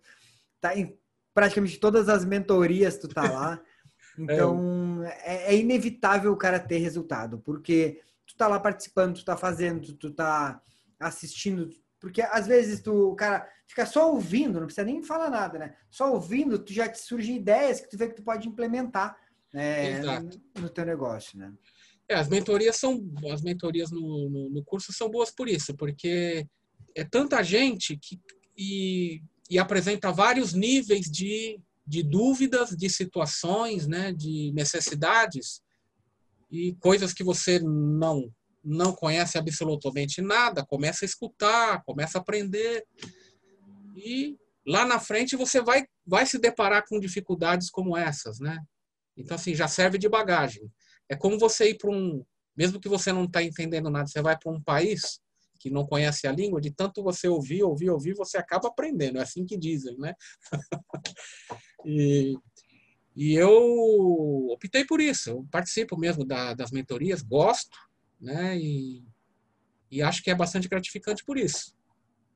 tá 0.62 0.78
em 0.78 0.98
praticamente 1.34 1.78
todas 1.78 2.08
as 2.08 2.24
mentorias, 2.24 2.98
tu 2.98 3.08
tá 3.08 3.30
lá. 3.30 3.62
Então, 4.20 5.04
é, 5.04 5.54
é 5.54 5.56
inevitável 5.56 6.32
o 6.32 6.38
cara 6.38 6.60
ter 6.60 6.80
resultado, 6.80 7.38
porque 7.38 8.02
tu 8.28 8.36
tá 8.36 8.48
lá 8.48 8.60
participando, 8.60 9.16
tu 9.16 9.26
tá 9.26 9.38
fazendo, 9.38 9.94
tu, 9.94 10.14
tá 10.14 10.62
assistindo, 11.00 11.70
porque 12.00 12.22
às 12.22 12.46
vezes 12.46 12.82
tu, 12.82 13.12
o 13.12 13.16
cara 13.16 13.48
fica 13.66 13.86
só 13.86 14.12
ouvindo, 14.12 14.60
não 14.60 14.68
precisa 14.68 14.86
nem 14.86 15.02
falar 15.02 15.30
nada, 15.30 15.58
né? 15.58 15.76
Só 15.90 16.14
ouvindo, 16.14 16.60
tu 16.60 16.74
já 16.74 16.88
te 16.90 17.00
surgem 17.00 17.38
ideias 17.38 17.80
que 17.80 17.90
tu 17.90 17.98
vê 17.98 18.10
que 18.10 18.16
tu 18.16 18.24
pode 18.24 18.48
implementar 18.48 19.18
né, 19.54 20.00
no, 20.00 20.62
no 20.62 20.70
teu 20.70 20.86
negócio, 20.86 21.40
né? 21.40 21.54
É, 22.10 22.16
as 22.16 22.30
mentorias 22.30 22.78
são 22.78 23.04
as 23.32 23.42
mentorias 23.42 23.92
no, 23.92 24.30
no, 24.30 24.50
no, 24.50 24.64
curso 24.64 24.94
são 24.94 25.10
boas 25.10 25.30
por 25.30 25.50
isso, 25.50 25.76
porque 25.76 26.48
é 26.96 27.04
tanta 27.04 27.44
gente 27.44 27.98
que 27.98 28.20
e, 28.58 29.22
e 29.50 29.60
apresenta 29.60 30.12
vários 30.12 30.54
níveis 30.54 31.12
de, 31.12 31.60
de 31.86 32.02
dúvidas, 32.04 32.70
de 32.70 32.90
situações, 32.90 33.88
né, 33.88 34.14
de 34.14 34.52
necessidades 34.54 35.62
e 36.50 36.76
coisas 36.76 37.14
que 37.14 37.24
você 37.24 37.60
não 37.60 38.32
não 38.64 38.92
conhece 38.92 39.38
absolutamente 39.38 40.22
nada, 40.22 40.66
começa 40.66 41.06
a 41.06 41.08
escutar, 41.08 41.82
começa 41.86 42.18
a 42.18 42.22
aprender 42.22 42.86
e 43.96 44.38
lá 44.66 44.86
na 44.86 45.00
frente 45.00 45.38
você 45.38 45.62
vai 45.62 45.86
vai 46.06 46.26
se 46.26 46.38
deparar 46.38 46.84
com 46.88 47.00
dificuldades 47.00 47.70
como 47.70 47.96
essas, 47.96 48.40
né? 48.40 48.58
Então 49.16 49.36
assim 49.36 49.56
já 49.56 49.68
serve 49.68 49.98
de 49.98 50.10
bagagem. 50.10 50.70
É 51.10 51.16
como 51.16 51.40
você 51.40 51.70
ir 51.70 51.78
para 51.78 51.90
um, 51.90 52.24
mesmo 52.56 52.80
que 52.80 52.90
você 52.90 53.14
não 53.14 53.24
está 53.24 53.42
entendendo 53.42 53.90
nada, 53.90 54.08
você 54.08 54.22
vai 54.22 54.38
para 54.38 54.52
um 54.52 54.62
país 54.62 55.22
que 55.60 55.70
não 55.70 55.86
conhece 55.86 56.28
a 56.28 56.32
língua, 56.32 56.62
de 56.62 56.72
tanto 56.72 57.04
você 57.04 57.28
ouvir, 57.28 57.64
ouvir, 57.64 57.90
ouvir, 57.90 58.14
você 58.14 58.38
acaba 58.38 58.68
aprendendo. 58.68 59.18
É 59.18 59.22
assim 59.24 59.46
que 59.46 59.58
dizem, 59.58 59.98
né? 59.98 60.14
e, 61.86 62.36
e 63.18 63.34
eu 63.34 64.48
optei 64.52 64.86
por 64.86 65.02
isso. 65.02 65.32
Eu 65.32 65.48
participo 65.52 65.98
mesmo 65.98 66.24
da, 66.24 66.54
das 66.54 66.70
mentorias, 66.70 67.24
gosto, 67.24 67.76
né? 68.22 68.56
E, 68.56 69.04
e 69.90 70.04
acho 70.04 70.24
que 70.24 70.30
é 70.30 70.36
bastante 70.36 70.70
gratificante 70.70 71.26
por 71.26 71.36
isso. 71.36 71.76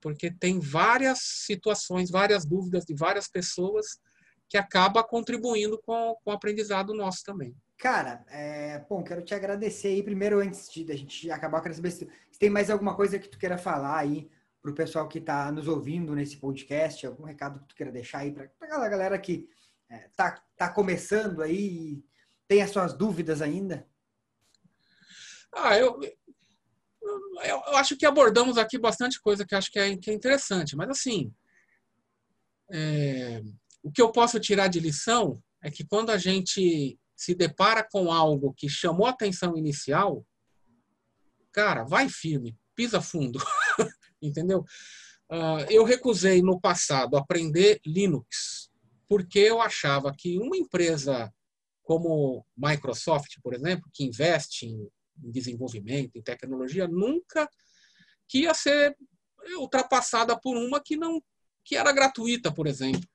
Porque 0.02 0.32
tem 0.32 0.60
várias 0.60 1.20
situações, 1.20 2.10
várias 2.10 2.46
dúvidas 2.46 2.84
de 2.84 2.96
várias 2.96 3.28
pessoas 3.28 4.02
que 4.50 4.58
acaba 4.58 5.04
contribuindo 5.04 5.80
com, 5.86 6.16
com 6.24 6.32
o 6.32 6.34
aprendizado 6.34 6.96
nosso 6.96 7.24
também. 7.24 7.56
Cara, 7.78 8.26
é, 8.28 8.84
bom, 8.90 9.04
quero 9.04 9.22
te 9.22 9.36
agradecer 9.36 9.90
aí. 9.90 10.02
Primeiro, 10.02 10.40
antes 10.40 10.68
de 10.68 10.92
a 10.92 10.98
gente 10.98 11.30
acabar, 11.30 11.62
quero 11.62 11.76
saber 11.76 11.92
se, 11.92 12.10
se, 12.32 12.40
tem 12.40 12.50
mais 12.50 12.72
alguma 12.72 12.96
coisa 12.96 13.20
que 13.20 13.30
tu 13.30 13.38
queira 13.38 13.58
falar 13.58 14.00
aí 14.00 14.32
para 14.60 14.72
o 14.72 14.76
pessoal 14.76 15.08
que 15.08 15.20
está 15.20 15.52
nos 15.52 15.68
ouvindo 15.68 16.16
nesse 16.16 16.38
podcast? 16.38 17.06
Algum 17.06 17.24
recado 17.24 17.60
que 17.60 17.68
tu 17.68 17.76
queira 17.76 17.92
deixar 17.92 18.20
aí 18.20 18.32
para 18.32 18.46
aquela 18.60 18.90
galera 18.90 19.16
que 19.20 19.48
está 19.92 20.28
é, 20.28 20.42
tá, 20.58 20.70
começando 20.70 21.42
aí 21.42 22.04
tem 22.48 22.62
as 22.62 22.72
suas 22.72 22.94
dúvidas 22.94 23.42
ainda? 23.42 23.88
Ah, 25.54 25.78
eu, 25.78 26.00
eu, 27.02 27.44
eu, 27.44 27.76
acho 27.78 27.98
que 27.98 28.06
abordamos 28.06 28.58
aqui 28.58 28.78
bastante 28.78 29.22
coisa 29.22 29.46
que 29.46 29.56
acho 29.56 29.72
que 29.72 29.80
é, 29.80 29.98
que 29.98 30.10
é 30.10 30.14
interessante, 30.14 30.76
mas 30.76 30.90
assim, 30.90 31.34
é, 32.72 33.42
o 33.84 33.92
que 33.92 34.02
eu 34.02 34.12
posso 34.12 34.40
tirar 34.40 34.68
de 34.68 34.80
lição 34.80 35.42
é 35.62 35.70
que 35.70 35.86
quando 35.86 36.10
a 36.10 36.18
gente 36.18 36.98
se 37.16 37.36
depara 37.36 37.88
com 37.90 38.12
algo 38.12 38.54
que 38.54 38.68
chamou 38.70 39.06
atenção 39.06 39.58
inicial, 39.58 40.26
cara, 41.52 41.84
vai 41.84 42.10
firme, 42.10 42.58
pisa 42.76 43.02
fundo, 43.02 43.40
entendeu? 44.22 44.66
Uh, 45.32 45.64
eu 45.70 45.84
recusei 45.84 46.42
no 46.42 46.60
passado 46.60 47.16
aprender 47.16 47.80
Linux 47.86 48.61
porque 49.12 49.40
eu 49.40 49.62
achava 49.62 50.16
que 50.18 50.40
uma 50.40 50.56
empresa 50.56 51.30
como 51.84 52.48
Microsoft, 52.56 53.42
por 53.44 53.54
exemplo, 53.54 53.92
que 53.94 54.06
investe 54.06 54.68
em 54.68 54.90
desenvolvimento, 55.18 56.16
em 56.16 56.22
tecnologia, 56.22 56.88
nunca 56.88 57.50
que 58.26 58.44
ia 58.44 58.54
ser 58.54 58.96
ultrapassada 59.58 60.40
por 60.40 60.56
uma 60.56 60.82
que 60.82 60.96
não 60.96 61.22
que 61.62 61.76
era 61.76 61.92
gratuita, 61.92 62.54
por 62.54 62.68
exemplo. 62.68 63.06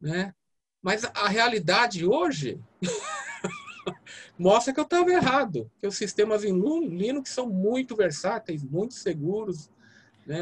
Né? 0.00 0.34
Mas 0.82 1.04
a 1.04 1.28
realidade 1.28 2.04
hoje 2.04 2.60
mostra 4.36 4.74
que 4.74 4.80
eu 4.80 4.84
estava 4.84 5.08
errado, 5.08 5.70
que 5.78 5.86
os 5.86 5.96
sistemas 5.96 6.42
em 6.42 6.52
Linux 6.88 7.30
são 7.30 7.48
muito 7.48 7.94
versáteis, 7.94 8.64
muito 8.64 8.94
seguros 8.94 9.70
né? 10.26 10.40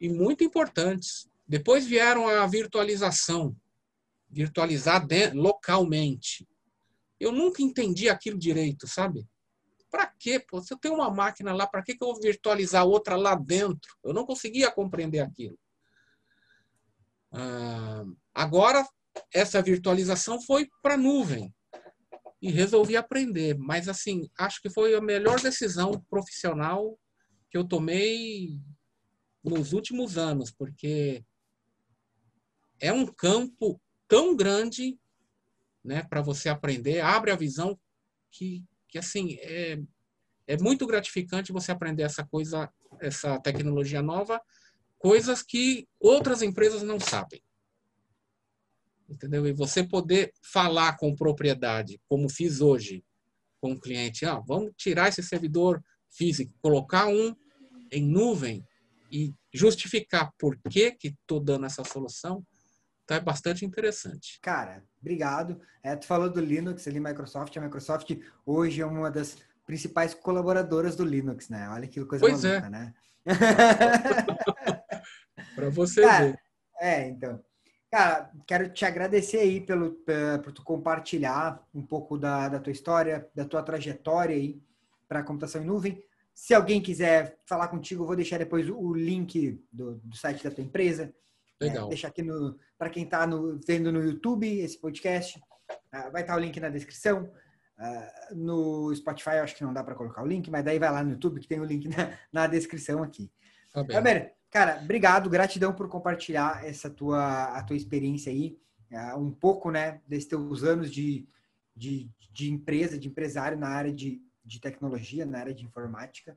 e 0.00 0.08
muito 0.08 0.44
importantes. 0.44 1.31
Depois 1.46 1.86
vieram 1.86 2.28
a 2.28 2.46
virtualização, 2.46 3.56
virtualizar 4.28 5.06
localmente. 5.34 6.48
Eu 7.20 7.32
nunca 7.32 7.62
entendi 7.62 8.08
aquilo 8.08 8.38
direito, 8.38 8.86
sabe? 8.86 9.26
Para 9.90 10.06
quê? 10.06 10.40
Pô? 10.40 10.60
Se 10.62 10.72
eu 10.72 10.78
tenho 10.78 10.94
uma 10.94 11.10
máquina 11.10 11.52
lá, 11.52 11.66
para 11.66 11.82
que, 11.82 11.92
eu 11.92 11.98
vou 12.00 12.20
virtualizar 12.20 12.86
outra 12.86 13.14
lá 13.14 13.34
dentro? 13.34 13.94
Eu 14.02 14.14
não 14.14 14.24
conseguia 14.24 14.70
compreender 14.70 15.20
aquilo. 15.20 15.58
Ah, 17.30 18.04
agora, 18.34 18.86
essa 19.32 19.60
virtualização 19.60 20.40
foi 20.40 20.68
para 20.82 20.96
nuvem 20.96 21.54
e 22.40 22.50
resolvi 22.50 22.96
aprender. 22.96 23.56
Mas, 23.58 23.88
assim, 23.88 24.30
acho 24.38 24.60
que 24.62 24.70
foi 24.70 24.94
a 24.94 25.00
melhor 25.00 25.38
decisão 25.40 26.02
profissional 26.08 26.98
que 27.50 27.58
eu 27.58 27.68
tomei 27.68 28.58
nos 29.44 29.72
últimos 29.72 30.16
anos, 30.16 30.50
porque 30.50 31.24
é 32.82 32.92
um 32.92 33.06
campo 33.06 33.80
tão 34.06 34.36
grande 34.36 34.98
né, 35.82 36.02
para 36.02 36.20
você 36.20 36.50
aprender, 36.50 37.00
abre 37.00 37.30
a 37.30 37.36
visão 37.36 37.78
que 38.30 38.64
que 38.92 38.98
assim 38.98 39.38
é, 39.40 39.82
é 40.46 40.58
muito 40.58 40.86
gratificante 40.86 41.50
você 41.50 41.72
aprender 41.72 42.02
essa 42.02 42.22
coisa, 42.22 42.70
essa 43.00 43.40
tecnologia 43.40 44.02
nova, 44.02 44.38
coisas 44.98 45.42
que 45.42 45.88
outras 45.98 46.42
empresas 46.42 46.82
não 46.82 47.00
sabem. 47.00 47.42
Entendeu? 49.08 49.46
E 49.46 49.52
você 49.52 49.82
poder 49.82 50.30
falar 50.42 50.98
com 50.98 51.16
propriedade, 51.16 51.98
como 52.06 52.28
fiz 52.28 52.60
hoje 52.60 53.02
com 53.62 53.72
o 53.72 53.80
cliente, 53.80 54.26
ah, 54.26 54.40
vamos 54.46 54.72
tirar 54.76 55.08
esse 55.08 55.22
servidor 55.22 55.82
físico, 56.10 56.52
colocar 56.60 57.06
um 57.06 57.34
em 57.90 58.06
nuvem 58.06 58.62
e 59.10 59.32
justificar 59.54 60.32
por 60.38 60.58
que 60.68 60.98
estou 61.02 61.40
dando 61.40 61.64
essa 61.64 61.82
solução, 61.82 62.44
então 63.04 63.16
é 63.16 63.20
bastante 63.20 63.64
interessante. 63.64 64.38
Cara, 64.40 64.84
obrigado. 65.00 65.60
É, 65.82 65.96
tu 65.96 66.06
falou 66.06 66.30
do 66.30 66.40
Linux 66.40 66.86
ali, 66.86 67.00
Microsoft. 67.00 67.56
A 67.56 67.60
Microsoft 67.60 68.10
hoje 68.46 68.80
é 68.80 68.86
uma 68.86 69.10
das 69.10 69.38
principais 69.66 70.14
colaboradoras 70.14 70.96
do 70.96 71.04
Linux, 71.04 71.48
né? 71.48 71.68
Olha 71.70 71.86
que 71.86 72.04
coisa 72.04 72.24
pois 72.24 72.44
maluca, 72.44 72.66
é. 72.66 72.70
né? 72.70 72.94
Para 75.54 75.70
você 75.70 76.02
Cara, 76.02 76.24
ver. 76.26 76.38
É, 76.80 77.08
então. 77.08 77.42
Cara, 77.90 78.30
quero 78.46 78.72
te 78.72 78.84
agradecer 78.84 79.38
aí 79.38 79.60
pelo, 79.60 79.96
por 80.42 80.52
tu 80.52 80.64
compartilhar 80.64 81.62
um 81.74 81.84
pouco 81.84 82.16
da, 82.16 82.48
da 82.48 82.58
tua 82.58 82.72
história, 82.72 83.28
da 83.34 83.44
tua 83.44 83.62
trajetória 83.62 84.34
aí 84.34 84.62
para 85.06 85.20
a 85.20 85.22
computação 85.22 85.62
em 85.62 85.66
nuvem. 85.66 86.02
Se 86.32 86.54
alguém 86.54 86.80
quiser 86.80 87.38
falar 87.44 87.68
contigo, 87.68 88.02
eu 88.02 88.06
vou 88.06 88.16
deixar 88.16 88.38
depois 88.38 88.66
o 88.70 88.94
link 88.94 89.62
do, 89.70 89.96
do 89.96 90.16
site 90.16 90.42
da 90.42 90.50
tua 90.50 90.64
empresa. 90.64 91.14
Legal. 91.62 91.86
É, 91.86 91.88
deixar 91.88 92.08
aqui 92.08 92.22
no 92.22 92.58
para 92.78 92.90
quem 92.90 93.04
está 93.04 93.26
vendo 93.66 93.92
no 93.92 94.02
YouTube 94.02 94.46
esse 94.46 94.78
podcast, 94.78 95.38
uh, 95.38 96.10
vai 96.10 96.22
estar 96.22 96.34
tá 96.34 96.36
o 96.36 96.40
link 96.40 96.58
na 96.58 96.68
descrição. 96.68 97.30
Uh, 97.78 98.34
no 98.34 98.94
Spotify 98.94 99.36
eu 99.36 99.44
acho 99.44 99.56
que 99.56 99.64
não 99.64 99.72
dá 99.72 99.82
para 99.82 99.94
colocar 99.94 100.22
o 100.22 100.26
link, 100.26 100.50
mas 100.50 100.64
daí 100.64 100.78
vai 100.78 100.90
lá 100.90 101.02
no 101.02 101.12
YouTube 101.12 101.40
que 101.40 101.48
tem 101.48 101.60
o 101.60 101.64
link 101.64 101.88
na, 101.88 102.18
na 102.32 102.46
descrição 102.46 103.02
aqui. 103.02 103.30
Tá 103.72 103.82
Gaber, 103.82 104.34
cara, 104.50 104.80
obrigado, 104.82 105.30
gratidão 105.30 105.72
por 105.72 105.88
compartilhar 105.88 106.64
essa 106.64 106.90
tua 106.90 107.56
a 107.56 107.62
tua 107.62 107.76
experiência 107.76 108.30
aí, 108.30 108.58
uh, 108.90 109.18
um 109.18 109.30
pouco, 109.30 109.70
né, 109.70 110.00
desses 110.06 110.28
teus 110.28 110.62
anos 110.62 110.90
de, 110.90 111.26
de, 111.74 112.10
de 112.30 112.52
empresa, 112.52 112.98
de 112.98 113.08
empresário 113.08 113.58
na 113.58 113.68
área 113.68 113.92
de, 113.92 114.20
de 114.44 114.60
tecnologia, 114.60 115.24
na 115.24 115.38
área 115.38 115.54
de 115.54 115.64
informática. 115.64 116.36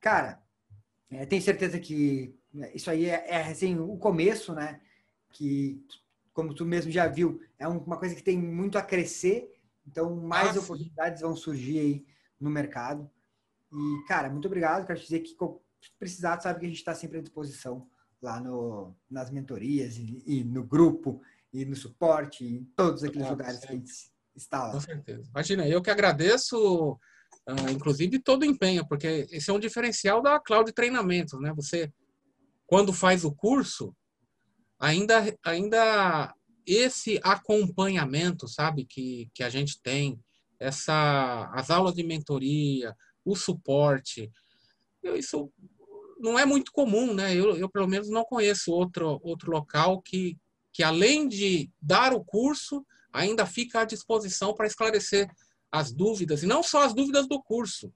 Cara, 0.00 0.40
é, 1.10 1.24
tenho 1.24 1.42
certeza 1.42 1.78
que 1.78 2.34
isso 2.74 2.90
aí 2.90 3.06
é, 3.06 3.24
é 3.28 3.42
assim, 3.42 3.78
o 3.78 3.96
começo, 3.96 4.52
né? 4.54 4.80
Que, 5.30 5.82
como 6.32 6.54
tu 6.54 6.64
mesmo 6.64 6.90
já 6.90 7.06
viu, 7.06 7.40
é 7.58 7.66
uma 7.66 7.96
coisa 7.96 8.14
que 8.14 8.22
tem 8.22 8.38
muito 8.38 8.78
a 8.78 8.82
crescer. 8.82 9.52
Então, 9.86 10.14
mais 10.16 10.56
ah, 10.56 10.60
oportunidades 10.60 11.22
vão 11.22 11.34
surgir 11.34 11.78
aí 11.78 12.06
no 12.38 12.50
mercado. 12.50 13.10
E, 13.72 14.04
cara, 14.06 14.28
muito 14.28 14.46
obrigado. 14.46 14.86
Quero 14.86 14.98
te 14.98 15.04
dizer 15.04 15.20
que, 15.20 15.30
se 15.30 15.90
precisar, 15.98 16.40
sabe 16.40 16.60
que 16.60 16.66
a 16.66 16.68
gente 16.68 16.78
está 16.78 16.94
sempre 16.94 17.18
à 17.18 17.22
disposição 17.22 17.88
lá 18.20 18.40
no, 18.40 18.94
nas 19.10 19.30
mentorias 19.30 19.96
e, 19.96 20.22
e, 20.26 20.44
no 20.44 20.64
grupo 20.64 21.22
e 21.52 21.64
no 21.64 21.76
suporte, 21.76 22.44
em 22.44 22.64
todos 22.76 23.02
aqueles 23.02 23.26
ah, 23.26 23.30
lugares 23.30 23.60
que 23.60 23.68
a 23.68 23.72
gente 23.72 23.92
está 24.34 24.64
lá. 24.66 24.72
Com 24.72 24.80
certeza. 24.80 25.28
Imagina, 25.30 25.66
eu 25.66 25.80
que 25.80 25.90
agradeço 25.90 26.98
Uh, 27.48 27.70
inclusive 27.70 28.18
todo 28.18 28.44
empenho, 28.44 28.86
porque 28.86 29.26
esse 29.30 29.48
é 29.50 29.52
um 29.52 29.58
diferencial 29.58 30.20
da 30.20 30.38
Cloud 30.38 30.70
Treinamentos, 30.72 31.40
né? 31.40 31.52
Você, 31.54 31.90
quando 32.66 32.92
faz 32.92 33.24
o 33.24 33.32
curso, 33.32 33.96
ainda, 34.78 35.24
ainda 35.42 36.34
esse 36.66 37.18
acompanhamento, 37.22 38.46
sabe, 38.46 38.84
que, 38.84 39.30
que 39.32 39.42
a 39.42 39.48
gente 39.48 39.80
tem, 39.80 40.20
essa, 40.60 41.50
as 41.54 41.70
aulas 41.70 41.94
de 41.94 42.02
mentoria, 42.02 42.94
o 43.24 43.34
suporte, 43.34 44.30
eu, 45.02 45.16
isso 45.16 45.50
não 46.18 46.38
é 46.38 46.44
muito 46.44 46.72
comum, 46.72 47.14
né? 47.14 47.34
Eu, 47.34 47.56
eu 47.56 47.68
pelo 47.68 47.88
menos 47.88 48.10
não 48.10 48.24
conheço 48.24 48.72
outro, 48.72 49.20
outro 49.22 49.50
local 49.50 50.02
que, 50.02 50.36
que 50.72 50.82
além 50.82 51.28
de 51.28 51.70
dar 51.80 52.12
o 52.12 52.24
curso, 52.24 52.84
ainda 53.12 53.46
fica 53.46 53.80
à 53.80 53.84
disposição 53.84 54.52
para 54.52 54.66
esclarecer 54.66 55.30
as 55.70 55.92
dúvidas, 55.92 56.42
e 56.42 56.46
não 56.46 56.62
só 56.62 56.84
as 56.84 56.94
dúvidas 56.94 57.28
do 57.28 57.42
curso. 57.42 57.92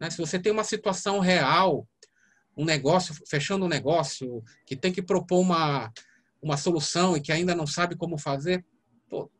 Né? 0.00 0.10
Se 0.10 0.18
você 0.18 0.38
tem 0.38 0.52
uma 0.52 0.64
situação 0.64 1.20
real, 1.20 1.86
um 2.56 2.64
negócio, 2.64 3.14
fechando 3.28 3.64
um 3.64 3.68
negócio, 3.68 4.42
que 4.66 4.76
tem 4.76 4.92
que 4.92 5.02
propor 5.02 5.40
uma, 5.40 5.92
uma 6.42 6.56
solução 6.56 7.16
e 7.16 7.20
que 7.20 7.32
ainda 7.32 7.54
não 7.54 7.66
sabe 7.66 7.96
como 7.96 8.18
fazer, 8.18 8.64
pô, 9.08 9.30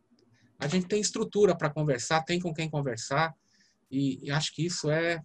a 0.59 0.69
gente 0.69 0.87
tem 0.87 1.01
estrutura 1.01 1.57
para 1.57 1.71
conversar, 1.71 2.23
tem 2.23 2.39
com 2.39 2.55
quem 2.55 2.69
conversar, 2.69 3.35
e, 3.91 4.25
e 4.25 4.31
acho 4.31 4.55
que 4.55 4.65
isso 4.65 4.91
é, 4.91 5.21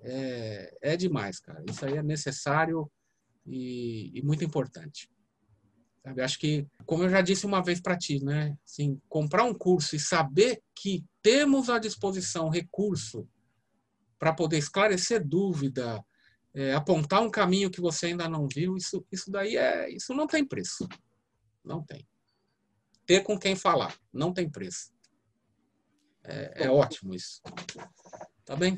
é, 0.00 0.78
é, 0.80 0.96
demais, 0.96 1.38
cara. 1.38 1.62
Isso 1.68 1.84
aí 1.84 1.96
é 1.96 2.02
necessário 2.02 2.90
e, 3.46 4.10
e 4.14 4.22
muito 4.22 4.44
importante. 4.44 5.10
Sabe? 6.02 6.20
Acho 6.20 6.38
que, 6.38 6.66
como 6.84 7.04
eu 7.04 7.10
já 7.10 7.20
disse 7.20 7.46
uma 7.46 7.62
vez 7.62 7.80
para 7.80 7.96
ti, 7.96 8.22
né? 8.22 8.56
Assim, 8.64 9.00
comprar 9.08 9.44
um 9.44 9.54
curso 9.54 9.94
e 9.94 10.00
saber 10.00 10.60
que 10.74 11.04
temos 11.22 11.70
à 11.70 11.78
disposição 11.78 12.48
recurso 12.48 13.28
para 14.18 14.32
poder 14.32 14.58
esclarecer 14.58 15.24
dúvida, 15.24 16.04
é, 16.54 16.74
apontar 16.74 17.22
um 17.22 17.30
caminho 17.30 17.70
que 17.70 17.80
você 17.80 18.06
ainda 18.06 18.28
não 18.28 18.48
viu, 18.48 18.76
isso, 18.76 19.04
isso 19.10 19.30
daí 19.30 19.56
é, 19.56 19.88
isso 19.90 20.12
não 20.12 20.26
tem 20.26 20.44
preço. 20.44 20.88
Não 21.64 21.82
tem. 21.84 22.06
Ter 23.06 23.20
com 23.22 23.38
quem 23.38 23.54
falar, 23.54 23.96
não 24.12 24.32
tem 24.32 24.50
preço. 24.50 24.92
É, 26.24 26.64
é 26.64 26.70
ótimo 26.70 27.14
isso. 27.14 27.40
Tá 28.44 28.56
bem? 28.56 28.76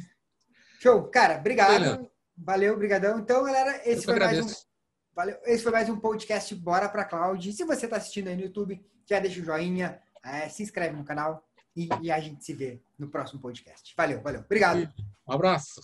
Show, 0.80 1.04
cara, 1.08 1.38
obrigado. 1.38 2.10
Valeu, 2.36 2.74
obrigadão. 2.74 3.18
Então, 3.18 3.44
galera, 3.44 3.80
esse 3.88 4.04
foi 4.04 4.18
mais 4.18 4.44
um 4.44 4.73
Valeu. 5.14 5.38
Esse 5.44 5.62
foi 5.62 5.70
mais 5.70 5.88
um 5.88 5.96
podcast 5.96 6.52
Bora 6.56 6.88
Pra 6.88 7.04
Cloud. 7.04 7.52
Se 7.52 7.64
você 7.64 7.86
está 7.86 7.98
assistindo 7.98 8.26
aí 8.26 8.34
no 8.34 8.42
YouTube, 8.42 8.84
já 9.06 9.20
deixa 9.20 9.40
o 9.40 9.44
joinha, 9.44 10.02
é, 10.24 10.48
se 10.48 10.64
inscreve 10.64 10.96
no 10.96 11.04
canal 11.04 11.46
e, 11.76 11.88
e 12.02 12.10
a 12.10 12.18
gente 12.18 12.44
se 12.44 12.52
vê 12.52 12.82
no 12.98 13.08
próximo 13.08 13.40
podcast. 13.40 13.94
Valeu, 13.96 14.20
valeu. 14.20 14.40
Obrigado. 14.40 14.92
Um 15.28 15.32
abraço. 15.32 15.80